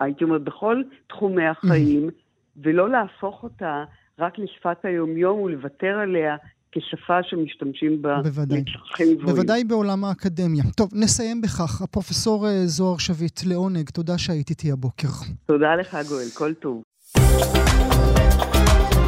[0.00, 2.10] הייתי אומרת, בכל תחומי החיים,
[2.56, 3.84] ולא להפוך אותה
[4.18, 6.36] רק לשפת היומיום ולוותר עליה
[6.72, 8.60] כשפה שמשתמשים בה בוודאי.
[8.60, 9.36] לצרכים גבוהים.
[9.36, 10.64] בוודאי בעולם האקדמיה.
[10.76, 11.82] טוב, נסיים בכך.
[11.82, 15.08] הפרופסור אה, זוהר שביט, לעונג, תודה שהיית איתי הבוקר.
[15.46, 16.82] תודה לך, גואל, כל טוב.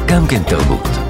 [0.09, 1.06] גם כן תרבות.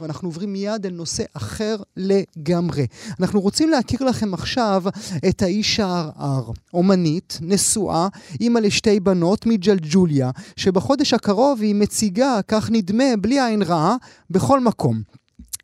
[0.00, 2.86] ואנחנו עוברים מיד אל נושא אחר לגמרי.
[3.20, 4.82] אנחנו רוצים להכיר לכם עכשיו
[5.28, 8.08] את האיש הערער, אומנית, נשואה,
[8.40, 13.96] אימא לשתי בנות מג'לג'וליה, שבחודש הקרוב היא מציגה, כך נדמה, בלי עין רעה,
[14.30, 15.02] בכל מקום.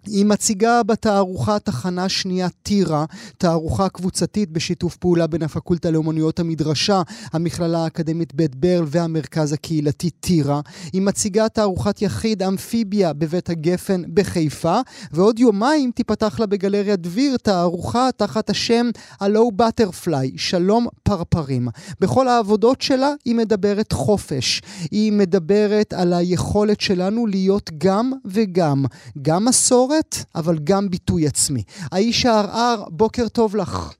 [0.06, 3.04] היא מציגה בתערוכה תחנה שנייה טירה,
[3.38, 10.60] תערוכה קבוצתית בשיתוף פעולה בין הפקולטה לאומנויות המדרשה, המכללה האקדמית בית ברל והמרכז הקהילתי טירה.
[10.92, 14.80] היא מציגה תערוכת יחיד אמפיביה בבית הגפן בחיפה,
[15.12, 18.90] ועוד יומיים תיפתח לה בגלריה דביר תערוכה תחת השם
[19.20, 21.68] הלואו בטרפליי, שלום פרפרים.
[22.00, 24.62] בכל העבודות שלה היא מדברת חופש.
[24.90, 28.84] היא מדברת על היכולת שלנו להיות גם וגם.
[29.22, 29.91] גם מסורת,
[30.34, 31.62] אבל גם ביטוי עצמי.
[31.92, 33.94] האיש הערער, בוקר טוב לך.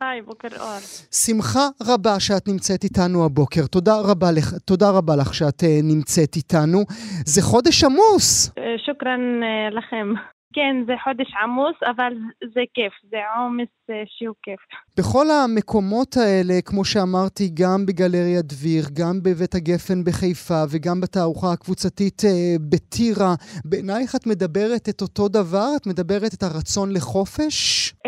[0.00, 0.78] היי, בוקר אור.
[1.10, 3.66] שמחה רבה שאת נמצאת איתנו הבוקר.
[3.66, 6.84] תודה רבה לך, תודה רבה לך שאת uh, נמצאת איתנו.
[7.26, 8.50] זה חודש עמוס.
[8.58, 10.35] אה, שוכרן אה, לכם.
[10.56, 12.12] כן, זה חודש עמוס, אבל
[12.54, 14.60] זה כיף, זה עומס אה, שהוא כיף.
[14.98, 22.22] בכל המקומות האלה, כמו שאמרתי, גם בגלריה דביר, גם בבית הגפן בחיפה וגם בתערוכה הקבוצתית
[22.24, 23.32] אה, בטירה,
[23.64, 25.68] בעינייך את מדברת את אותו דבר?
[25.76, 27.56] את מדברת את הרצון לחופש?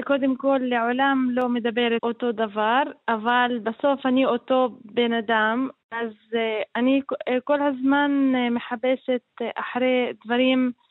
[0.05, 6.63] קודם כל, לעולם לא מדברת אותו דבר, אבל בסוף אני אותו בן אדם, אז אה,
[6.77, 10.88] אני אה, כל הזמן אה, מחפשת אה, אחרי דברים אה,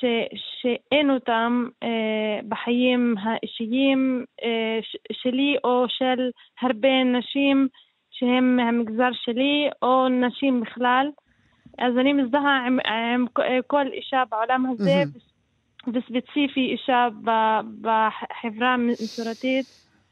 [0.00, 0.04] ש,
[0.34, 4.78] שאין אותם אה, בחיים האישיים אה,
[5.12, 6.30] שלי או של
[6.62, 7.68] הרבה נשים
[8.10, 11.10] שהם מהמגזר שלי או נשים בכלל.
[11.78, 13.26] אז אני מזדהה עם, עם
[13.66, 15.34] כל אישה בעולם הזה, מהמם.
[15.86, 17.08] וספציפי אישה
[17.80, 19.66] בחברה המסורתית,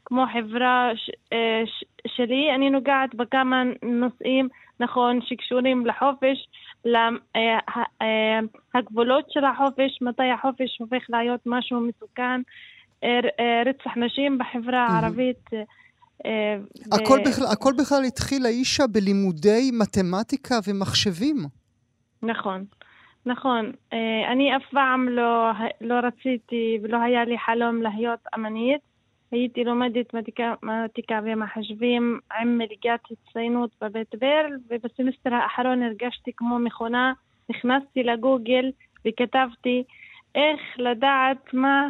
[0.05, 4.49] כמו חברה ש, אה, ש, שלי, אני נוגעת בכמה נושאים,
[4.79, 6.47] נכון, שקשורים לחופש,
[8.73, 12.41] להגבולות של החופש, מתי החופש הופך להיות משהו מסוכן,
[13.03, 15.49] אה, אה, רצח נשים בחברה הערבית.
[16.25, 16.57] אה,
[16.91, 21.37] הכל בכלל, הכל בכלל התחיל האישה בלימודי מתמטיקה ומחשבים.
[22.23, 22.65] נכון,
[23.25, 23.71] נכון.
[23.93, 28.92] אה, אני אף פעם לא, לא רציתי ולא היה לי חלום להיות אמנית.
[29.33, 37.13] הייתי לומדת מתמטיקה ומחשבים עם מלגת הצטיינות בבית ברל, ובסמסטר האחרון הרגשתי כמו מכונה.
[37.49, 38.71] נכנסתי לגוגל
[39.05, 39.83] וכתבתי
[40.35, 41.87] איך לדעת מה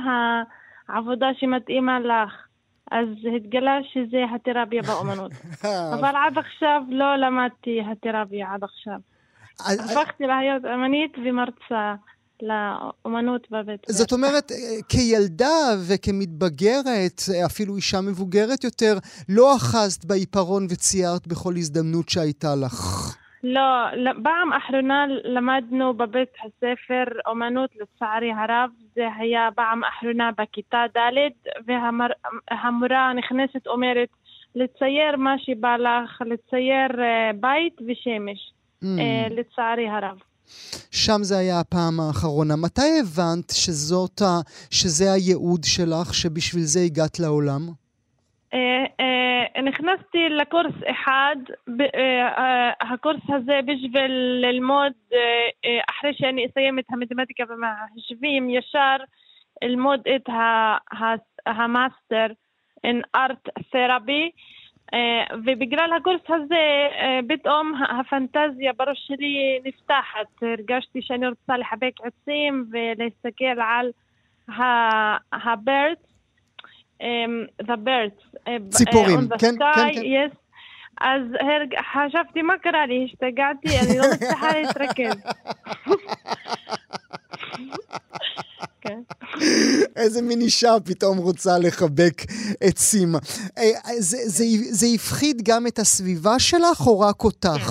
[0.87, 2.47] העבודה שמתאימה לך.
[2.91, 5.31] אז התגלה שזה התרפיה באומנות.
[5.99, 8.99] אבל עד עכשיו לא למדתי התרפיה עד עכשיו.
[9.59, 11.95] הפכתי להיות אמנית ומרצה
[12.41, 13.93] לאומנות בבית ספר.
[13.93, 14.57] זאת אומרת, אה,
[14.89, 15.55] כילדה
[15.88, 18.93] וכמתבגרת, אה, אפילו אישה מבוגרת יותר,
[19.29, 23.13] לא אחזת בעיפרון וציירת בכל הזדמנות שהייתה לך.
[23.43, 23.61] לא,
[24.23, 33.13] פעם אחרונה למדנו בבית הספר אומנות לצערי הרב, זה היה פעם אחרונה בכיתה ד' והמורה
[33.13, 34.09] נכנסת אומרת
[34.55, 38.51] לצייר מה שבא לך, לצייר אה, בית ושמש,
[38.84, 38.88] mm.
[39.29, 40.17] לצערי הרב.
[40.91, 42.55] שם זה היה הפעם האחרונה.
[42.55, 44.21] מתי הבנת שזאת,
[44.71, 47.61] שזה הייעוד שלך, שבשביל זה הגעת לעולם?
[48.53, 51.35] אה, אה, נכנסתי לקורס אחד,
[51.95, 54.91] אה, הקורס הזה בשביל ללמוד,
[55.89, 58.95] אחרי שאני אסיים את המתמטיקה והמחשבים, ישר
[59.63, 60.29] ללמוד את
[61.45, 62.27] המאסטר
[62.87, 64.23] in art therapy.
[65.45, 66.87] ובגלל הקורס הזה,
[67.29, 70.41] פתאום הפנטזיה בראש שלי נפתחת.
[70.41, 73.91] הרגשתי שאני רוצה לחבק עצים ולהסתכל על
[75.31, 76.13] ה-birds
[76.99, 78.37] um, the birds.
[78.47, 80.27] Uh, ציפורים, כן, כן, כן.
[81.01, 81.75] אז הרג...
[81.93, 83.05] חשבתי, מה קרה לי?
[83.05, 85.23] השתגעתי, אני לא מצליחה להתרכז.
[88.81, 88.99] כן.
[89.95, 92.17] איזה מין אישה פתאום רוצה לחבק
[92.61, 93.15] עצים.
[93.57, 97.69] אה, זה, זה, זה הפחיד גם את הסביבה שלך או רק אותך?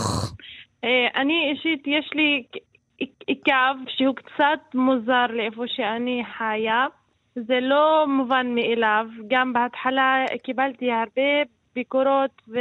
[0.85, 2.43] אה, אני אישית, יש לי
[3.45, 6.87] קו שהוא קצת מוזר לאיפה שאני חיה.
[7.35, 9.07] זה לא מובן מאליו.
[9.29, 12.59] גם בהתחלה קיבלתי הרבה ביקורות ו...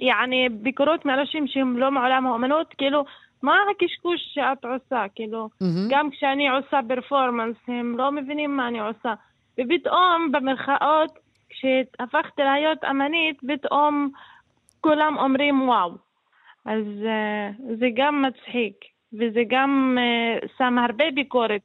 [0.00, 3.04] יעני, ביקורות מאנשים שהם לא מעולם האומנות, כאילו,
[3.42, 5.04] מה הקשקוש שאת עושה?
[5.14, 5.88] כאילו, mm-hmm.
[5.88, 9.14] גם כשאני עושה פרפורמנס, הם לא מבינים מה אני עושה.
[9.60, 11.18] ופתאום, במרכאות,
[11.48, 14.10] כשהפכתי להיות אמנית, פתאום
[14.80, 15.90] כולם אומרים וואו.
[16.64, 18.74] אז uh, זה גם מצחיק,
[19.12, 21.62] וזה גם uh, שם הרבה ביקורת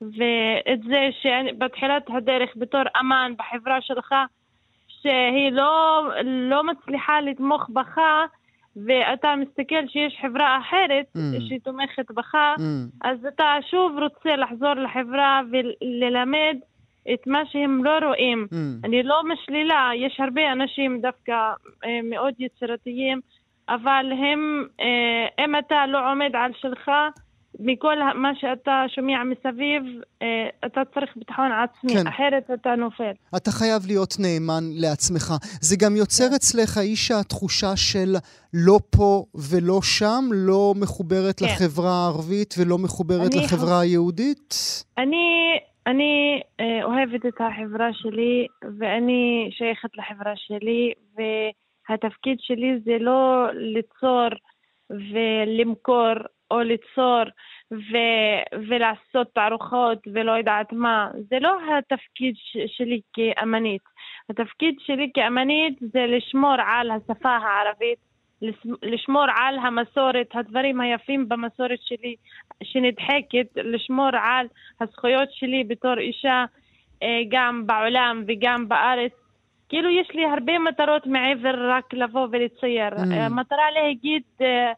[0.00, 4.14] ואת זה שבתחילת הדרך בתור אמן בחברה שלך,
[4.88, 7.98] שהיא לא, לא מצליחה לתמוך בך,
[8.76, 11.20] ואתה מסתכל שיש חברה אחרת mm.
[11.48, 12.60] שתומכת בך, mm.
[13.04, 16.56] אז אתה שוב רוצה לחזור לחברה וללמד
[17.14, 18.46] את מה שהם לא רואים.
[18.50, 18.56] Mm.
[18.84, 21.52] אני לא משלילה, יש הרבה אנשים דווקא
[21.84, 23.20] אה, מאוד יצירתיים,
[23.68, 26.90] אבל הם, אה, אם אתה לא עומד על שלך,
[27.60, 29.82] מכל מה שאתה שומע מסביב,
[30.22, 32.06] אה, אתה צריך ביטחון עצמי, כן.
[32.06, 33.12] אחרת אתה נופל.
[33.36, 35.32] אתה חייב להיות נאמן לעצמך.
[35.60, 36.34] זה גם יוצר כן.
[36.34, 38.14] אצלך, אישה, תחושה של
[38.54, 41.44] לא פה ולא שם, לא מחוברת כן.
[41.44, 43.82] לחברה הערבית ולא מחוברת לחברה ח...
[43.82, 44.54] היהודית?
[44.98, 48.46] אני, אני אה, אוהבת את החברה שלי,
[48.78, 54.28] ואני שייכת לחברה שלי, והתפקיד שלי זה לא ליצור
[54.90, 56.14] ולמכור
[56.52, 57.22] או ליצור
[57.72, 61.08] ו- ולעשות תערוכות ולא יודעת מה.
[61.30, 63.82] זה לא התפקיד ש- שלי כאמנית.
[64.30, 67.98] התפקיד שלי כאמנית זה לשמור על השפה הערבית,
[68.82, 72.14] לשמור על המסורת, הדברים היפים במסורת שלי
[72.62, 74.46] שנדחקת, לשמור על
[74.80, 76.44] הזכויות שלי בתור אישה
[77.02, 79.12] אה, גם בעולם וגם בארץ.
[79.68, 82.92] כאילו יש לי הרבה מטרות מעבר רק לבוא ולצייר.
[82.94, 83.14] Mm.
[83.14, 84.72] המטרה להגיד אה,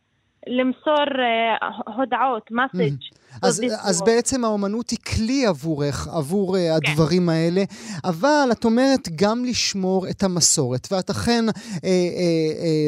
[0.47, 3.14] למסור uh, הודעות, מסאג'.
[3.43, 7.64] אז, אז בעצם האומנות היא כלי עבורך, עבור uh, הדברים האלה,
[8.05, 11.85] אבל את אומרת גם לשמור את המסורת, ואת אכן uh, uh, uh,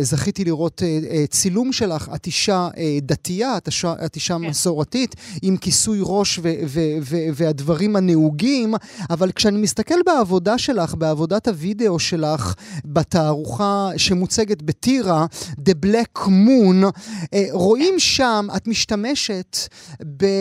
[0.03, 4.41] זכיתי לראות uh, uh, צילום שלך, את אישה uh, דתייה, את אישה, את אישה כן.
[4.41, 8.75] מסורתית, עם כיסוי ראש ו- ו- ו- והדברים הנהוגים,
[9.11, 15.27] אבל כשאני מסתכל בעבודה שלך, בעבודת הוידאו שלך, בתערוכה שמוצגת בטירה,
[15.61, 19.57] The Black Moon, uh, רואים שם, את משתמשת
[20.01, 20.36] בנשים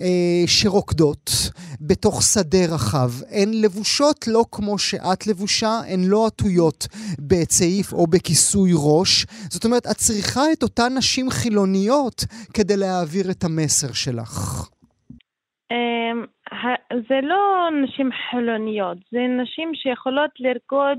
[0.00, 0.06] אה,
[0.46, 1.30] שרוקדות
[1.80, 3.10] בתוך שדה רחב.
[3.30, 6.86] הן לבושות לא כמו שאת לבושה, הן לא עטויות
[7.28, 9.26] בצעיף או בכיסוי ראש.
[9.50, 14.68] זאת אומרת, את צריכה את אותן נשים חילוניות כדי להעביר את המסר שלך.
[15.70, 16.24] אמ,
[17.08, 20.98] זה לא נשים חילוניות, זה נשים שיכולות לרקוד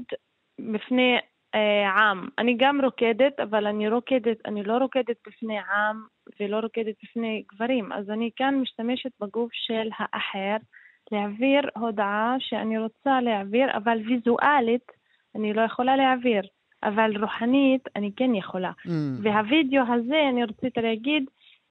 [0.60, 1.18] בפני
[1.56, 2.28] אה, עם.
[2.38, 6.04] אני גם רוקדת, אבל אני רוקדת, אני לא רוקדת בפני עם
[6.40, 7.92] ולא רוקדת בפני גברים.
[7.92, 10.56] אז אני כאן משתמשת בגוף של האחר
[11.12, 14.92] להעביר הודעה שאני רוצה להעביר, אבל ויזואלית
[15.36, 16.42] אני לא יכולה להעביר.
[16.84, 18.72] אבל רוחנית אני כן יכולה.
[18.86, 18.90] Mm.
[19.22, 21.24] והווידאו הזה, אני רציתי להגיד,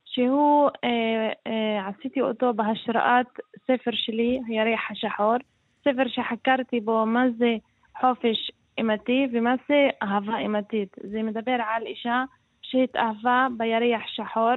[0.04, 3.26] שהוא, אה, אה, עשיתי אותו בהשראת
[3.66, 5.36] ספר שלי, הירח השחור,
[5.80, 7.56] ספר שחקרתי בו מה זה
[8.00, 10.96] חופש אימתי ומה זה אהבה אימתית.
[11.02, 12.24] זה מדבר על אישה
[12.62, 14.54] שהתאהבה בירח שחור,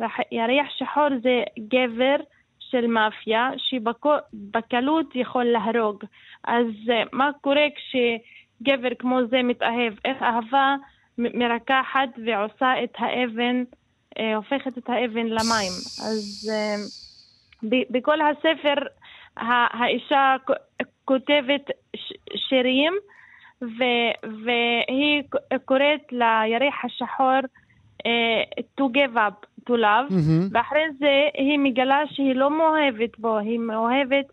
[0.00, 2.16] וירח שחור זה גבר
[2.58, 6.04] של מאפיה שבקלות יכול להרוג.
[6.44, 9.92] אז אה, מה קורה כשגבר כמו זה מתאהב?
[10.04, 10.76] איך אהבה
[11.18, 13.64] מרקחת ועושה את האבן,
[14.18, 15.72] אה, הופכת את האבן למים.
[16.06, 16.76] אז אה,
[17.90, 18.74] בכל הספר
[19.36, 20.36] האישה
[21.04, 21.70] כותבת
[22.36, 22.92] שירים,
[23.62, 25.22] והיא
[25.64, 27.40] קוראת לירח השחור
[28.00, 30.48] uh, to give up to love, mm-hmm.
[30.52, 34.26] ואחרי זה היא מגלה שהיא לא מאוהבת בו, היא מאוהבת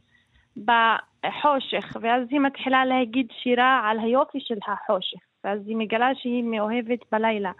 [0.58, 7.00] בחושך, ואז היא מתחילה להגיד שירה על היופי של החושך, ואז היא מגלה שהיא מאוהבת
[7.12, 7.52] בלילה,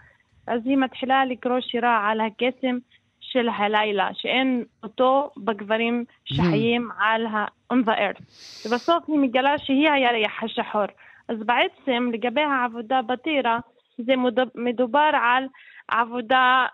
[0.46, 2.78] אז היא מתחילה לקרוא שירה על הקסם
[3.20, 7.04] של הלילה, שאין אותו בגברים שחיים mm.
[7.04, 8.22] על ה- on the earth.
[8.68, 10.84] ובסוף היא מגלה שהיא הירח השחור.
[11.28, 13.58] אז בעצם לגבי העבודה בטירה,
[13.98, 14.12] זה
[14.54, 15.44] מדובר על
[15.88, 16.66] עבודה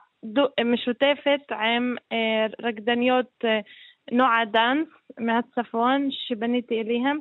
[0.64, 3.60] משותפת עם אה, רקדניות אה,
[4.12, 4.88] נועה דאנס
[5.18, 7.18] מהצפון שבניתי אליהם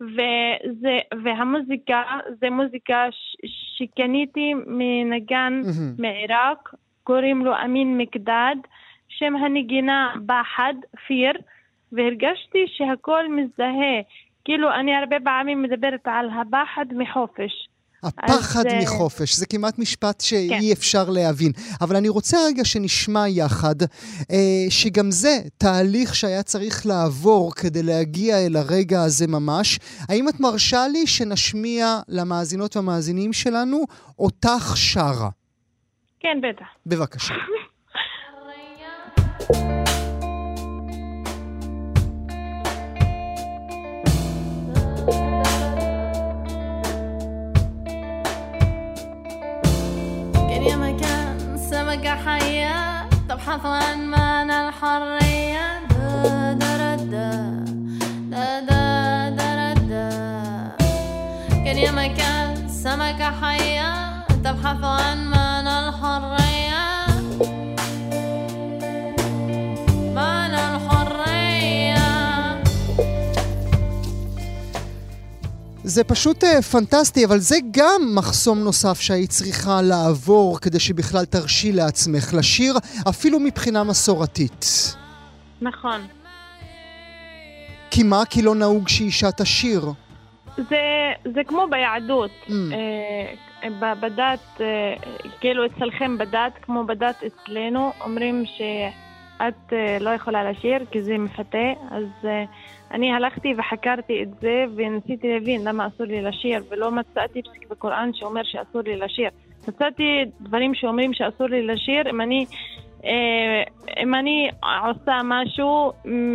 [0.00, 2.02] וזה, והמוזיקה
[2.40, 3.36] זה מוזיקה ש,
[3.78, 6.02] שקניתי מנגן mm-hmm.
[6.02, 6.74] מעיראק
[7.04, 8.56] קוראים לו אמין מקדד
[9.08, 10.74] שם הנגינה בחד
[11.06, 11.32] פיר
[11.92, 14.00] והרגשתי שהכל מזדהה
[14.44, 17.68] כאילו אני הרבה פעמים מדברת על הפחד מחופש
[18.02, 20.72] הפחד אז, אה, מחופש, זה כמעט משפט שאי כן.
[20.72, 21.52] אפשר להבין.
[21.80, 23.74] אבל אני רוצה רגע שנשמע יחד,
[24.30, 29.78] אה, שגם זה תהליך שהיה צריך לעבור כדי להגיע אל הרגע הזה ממש.
[30.08, 33.84] האם את מרשה לי שנשמיע למאזינות והמאזינים שלנו
[34.18, 35.28] אותך שרה?
[36.20, 36.66] כן, בטח.
[36.86, 37.34] בבקשה.
[53.48, 56.96] تبحث عن معنى الحرية دا دا
[58.30, 60.08] دا دا دا
[61.64, 63.92] كان يا مكان سمكة حية
[64.44, 65.37] تبحث عن معنى
[75.98, 81.72] זה פשוט uh, פנטסטי, אבל זה גם מחסום נוסף שהיית צריכה לעבור כדי שבכלל תרשי
[81.72, 82.74] לעצמך לשיר,
[83.08, 84.64] אפילו מבחינה מסורתית.
[85.62, 86.00] נכון.
[87.90, 88.22] כי מה?
[88.30, 89.80] כי לא נהוג שאישה תשיר.
[90.56, 90.82] זה,
[91.34, 92.30] זה כמו ביהדות.
[92.46, 92.52] Mm.
[93.62, 94.66] אה, בדת, אה,
[95.40, 101.68] כאילו אצלכם בדת, כמו בדת אצלנו, אומרים שאת אה, לא יכולה לשיר כי זה מפתה,
[101.90, 102.04] אז...
[102.24, 102.44] אה,
[102.90, 108.10] אני הלכתי וחקרתי את זה וניסיתי להבין למה אסור לי לשיר ולא מצאתי פסיק בקוראן
[108.14, 109.28] שאומר שאסור לי לשיר.
[109.68, 112.46] מצאתי דברים שאומרים שאסור לי לשיר אם אני,
[113.04, 113.62] אה,
[114.02, 115.92] אם אני עושה משהו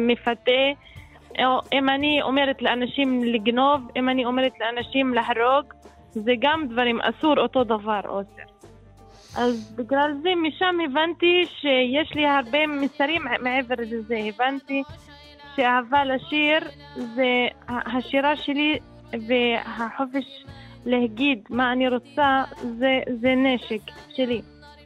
[0.08, 0.72] מפתה
[1.40, 5.74] או אם אני אומרת לאנשים לגנוב, אם אני אומרת לאנשים להרוג,
[6.12, 8.54] זה גם דברים אסור אותו דבר אוסר.
[9.38, 14.84] אז בגלל זה משם הבנתי שיש לי הרבה מסרים מעבר לזה, הבנתי
[15.56, 16.60] שאהבה לשיר
[17.16, 18.80] זה השירה שלי
[19.12, 20.46] והחופש
[20.86, 22.44] להגיד מה אני רוצה
[22.80, 23.82] זה, זה נשק
[24.16, 24.42] שלי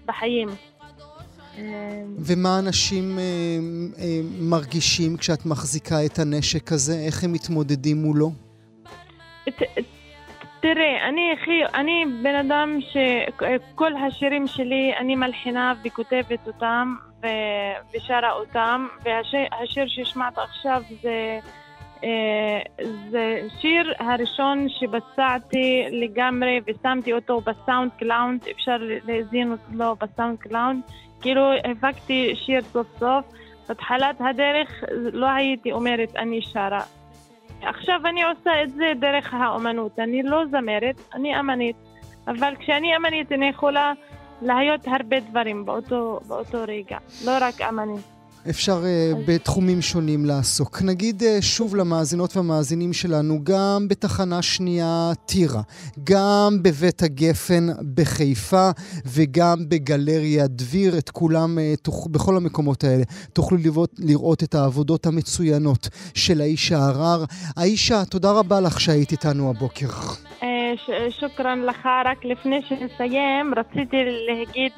[0.05, 0.47] בחיים.
[2.19, 6.93] ומה אנשים אה, אה, מרגישים כשאת מחזיקה את הנשק הזה?
[7.05, 8.31] איך הם מתמודדים מולו?
[9.49, 9.61] ת,
[10.59, 11.21] תראה, אני,
[11.73, 16.95] אני בן אדם שכל השירים שלי אני מלחינה וכותבת אותם
[17.93, 21.39] ושרה אותם, והשיר שהשמעת עכשיו זה,
[22.03, 22.59] אה,
[23.09, 30.81] זה שיר הראשון שבצעתי לגמרי ושמתי אותו ב SoundCloud, אפשר להזין אותו ב SoundCloud,
[31.21, 33.25] כאילו הפקתי שיר סוף סוף.
[33.69, 36.81] בתחילת הדרך לא הייתי אומרת אני שרה.
[37.61, 39.99] עכשיו אני עושה את זה דרך האומנות.
[39.99, 41.75] אני לא זמרת, אני אמנית.
[42.27, 43.93] אבל כשאני אמנית אני יכולה
[44.41, 48.01] להיות הרבה דברים באותו, באותו רגע, לא רק אמנים.
[48.49, 50.81] אפשר uh, בתחומים שונים לעסוק.
[50.81, 55.61] נגיד uh, שוב למאזינות והמאזינים שלנו, גם בתחנה שנייה טירה,
[56.03, 58.69] גם בבית הגפן בחיפה
[59.05, 63.03] וגם בגלריה דביר, את כולם, uh, תוך, בכל המקומות האלה.
[63.33, 67.23] תוכלו לראות, לראות את העבודות המצוינות של האישה הרר.
[67.57, 69.87] האישה, תודה רבה לך שהיית איתנו הבוקר.
[71.09, 71.89] שוכרן לך.
[72.05, 74.71] רק לפני שנסיים, רציתי להגיד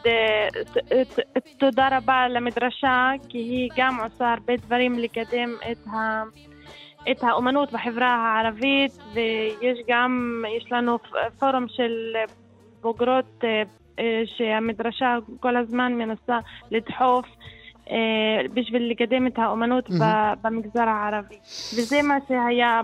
[1.60, 6.24] תודה רבה למדרשה, כי היא גם עושה הרבה דברים לקדם את ה...
[7.12, 10.98] את האומנות בחברה הערבית ויש גם, יש לנו
[11.40, 12.14] פורום של
[12.82, 13.44] בוגרות
[14.26, 16.40] שהמדרשה כל הזמן מנסה
[16.72, 17.59] לדחוף אה,
[18.54, 19.90] בשביל לקדם את האומנות
[20.42, 21.36] במגזר הערבי.
[21.76, 22.82] וזה מה שהיה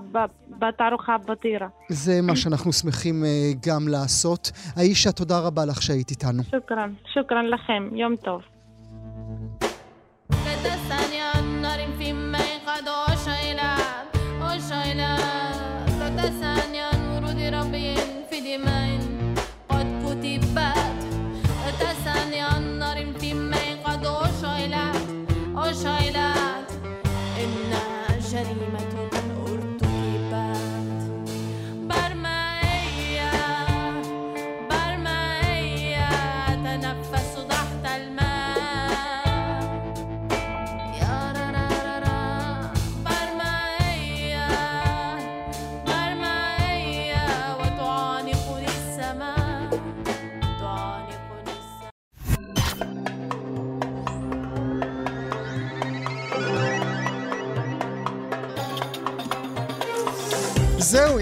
[0.60, 1.68] בתערוכה בטירה.
[1.90, 3.30] זה מה שאנחנו שמחים אה,
[3.68, 4.52] גם לעשות.
[4.76, 6.44] האישה, תודה רבה לך שהיית איתנו.
[6.44, 8.42] שוכרן, שוכרן לכם, יום טוב.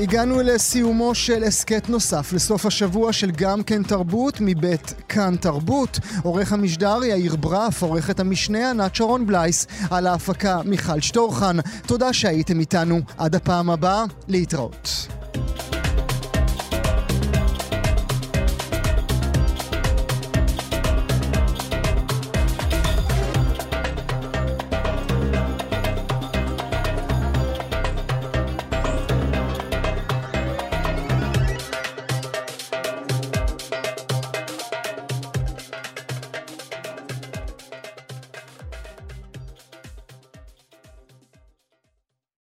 [0.04, 6.00] הגענו לסיומו של הסכת נוסף לסוף השבוע של גם כן תרבות מבית כאן תרבות.
[6.24, 11.58] עורך המשדר יאיר ברף, עורכת המשנה ענת שרון בלייס, על ההפקה מיכל שטורחן.
[11.86, 13.00] תודה שהייתם איתנו.
[13.18, 15.08] עד הפעם הבאה, להתראות.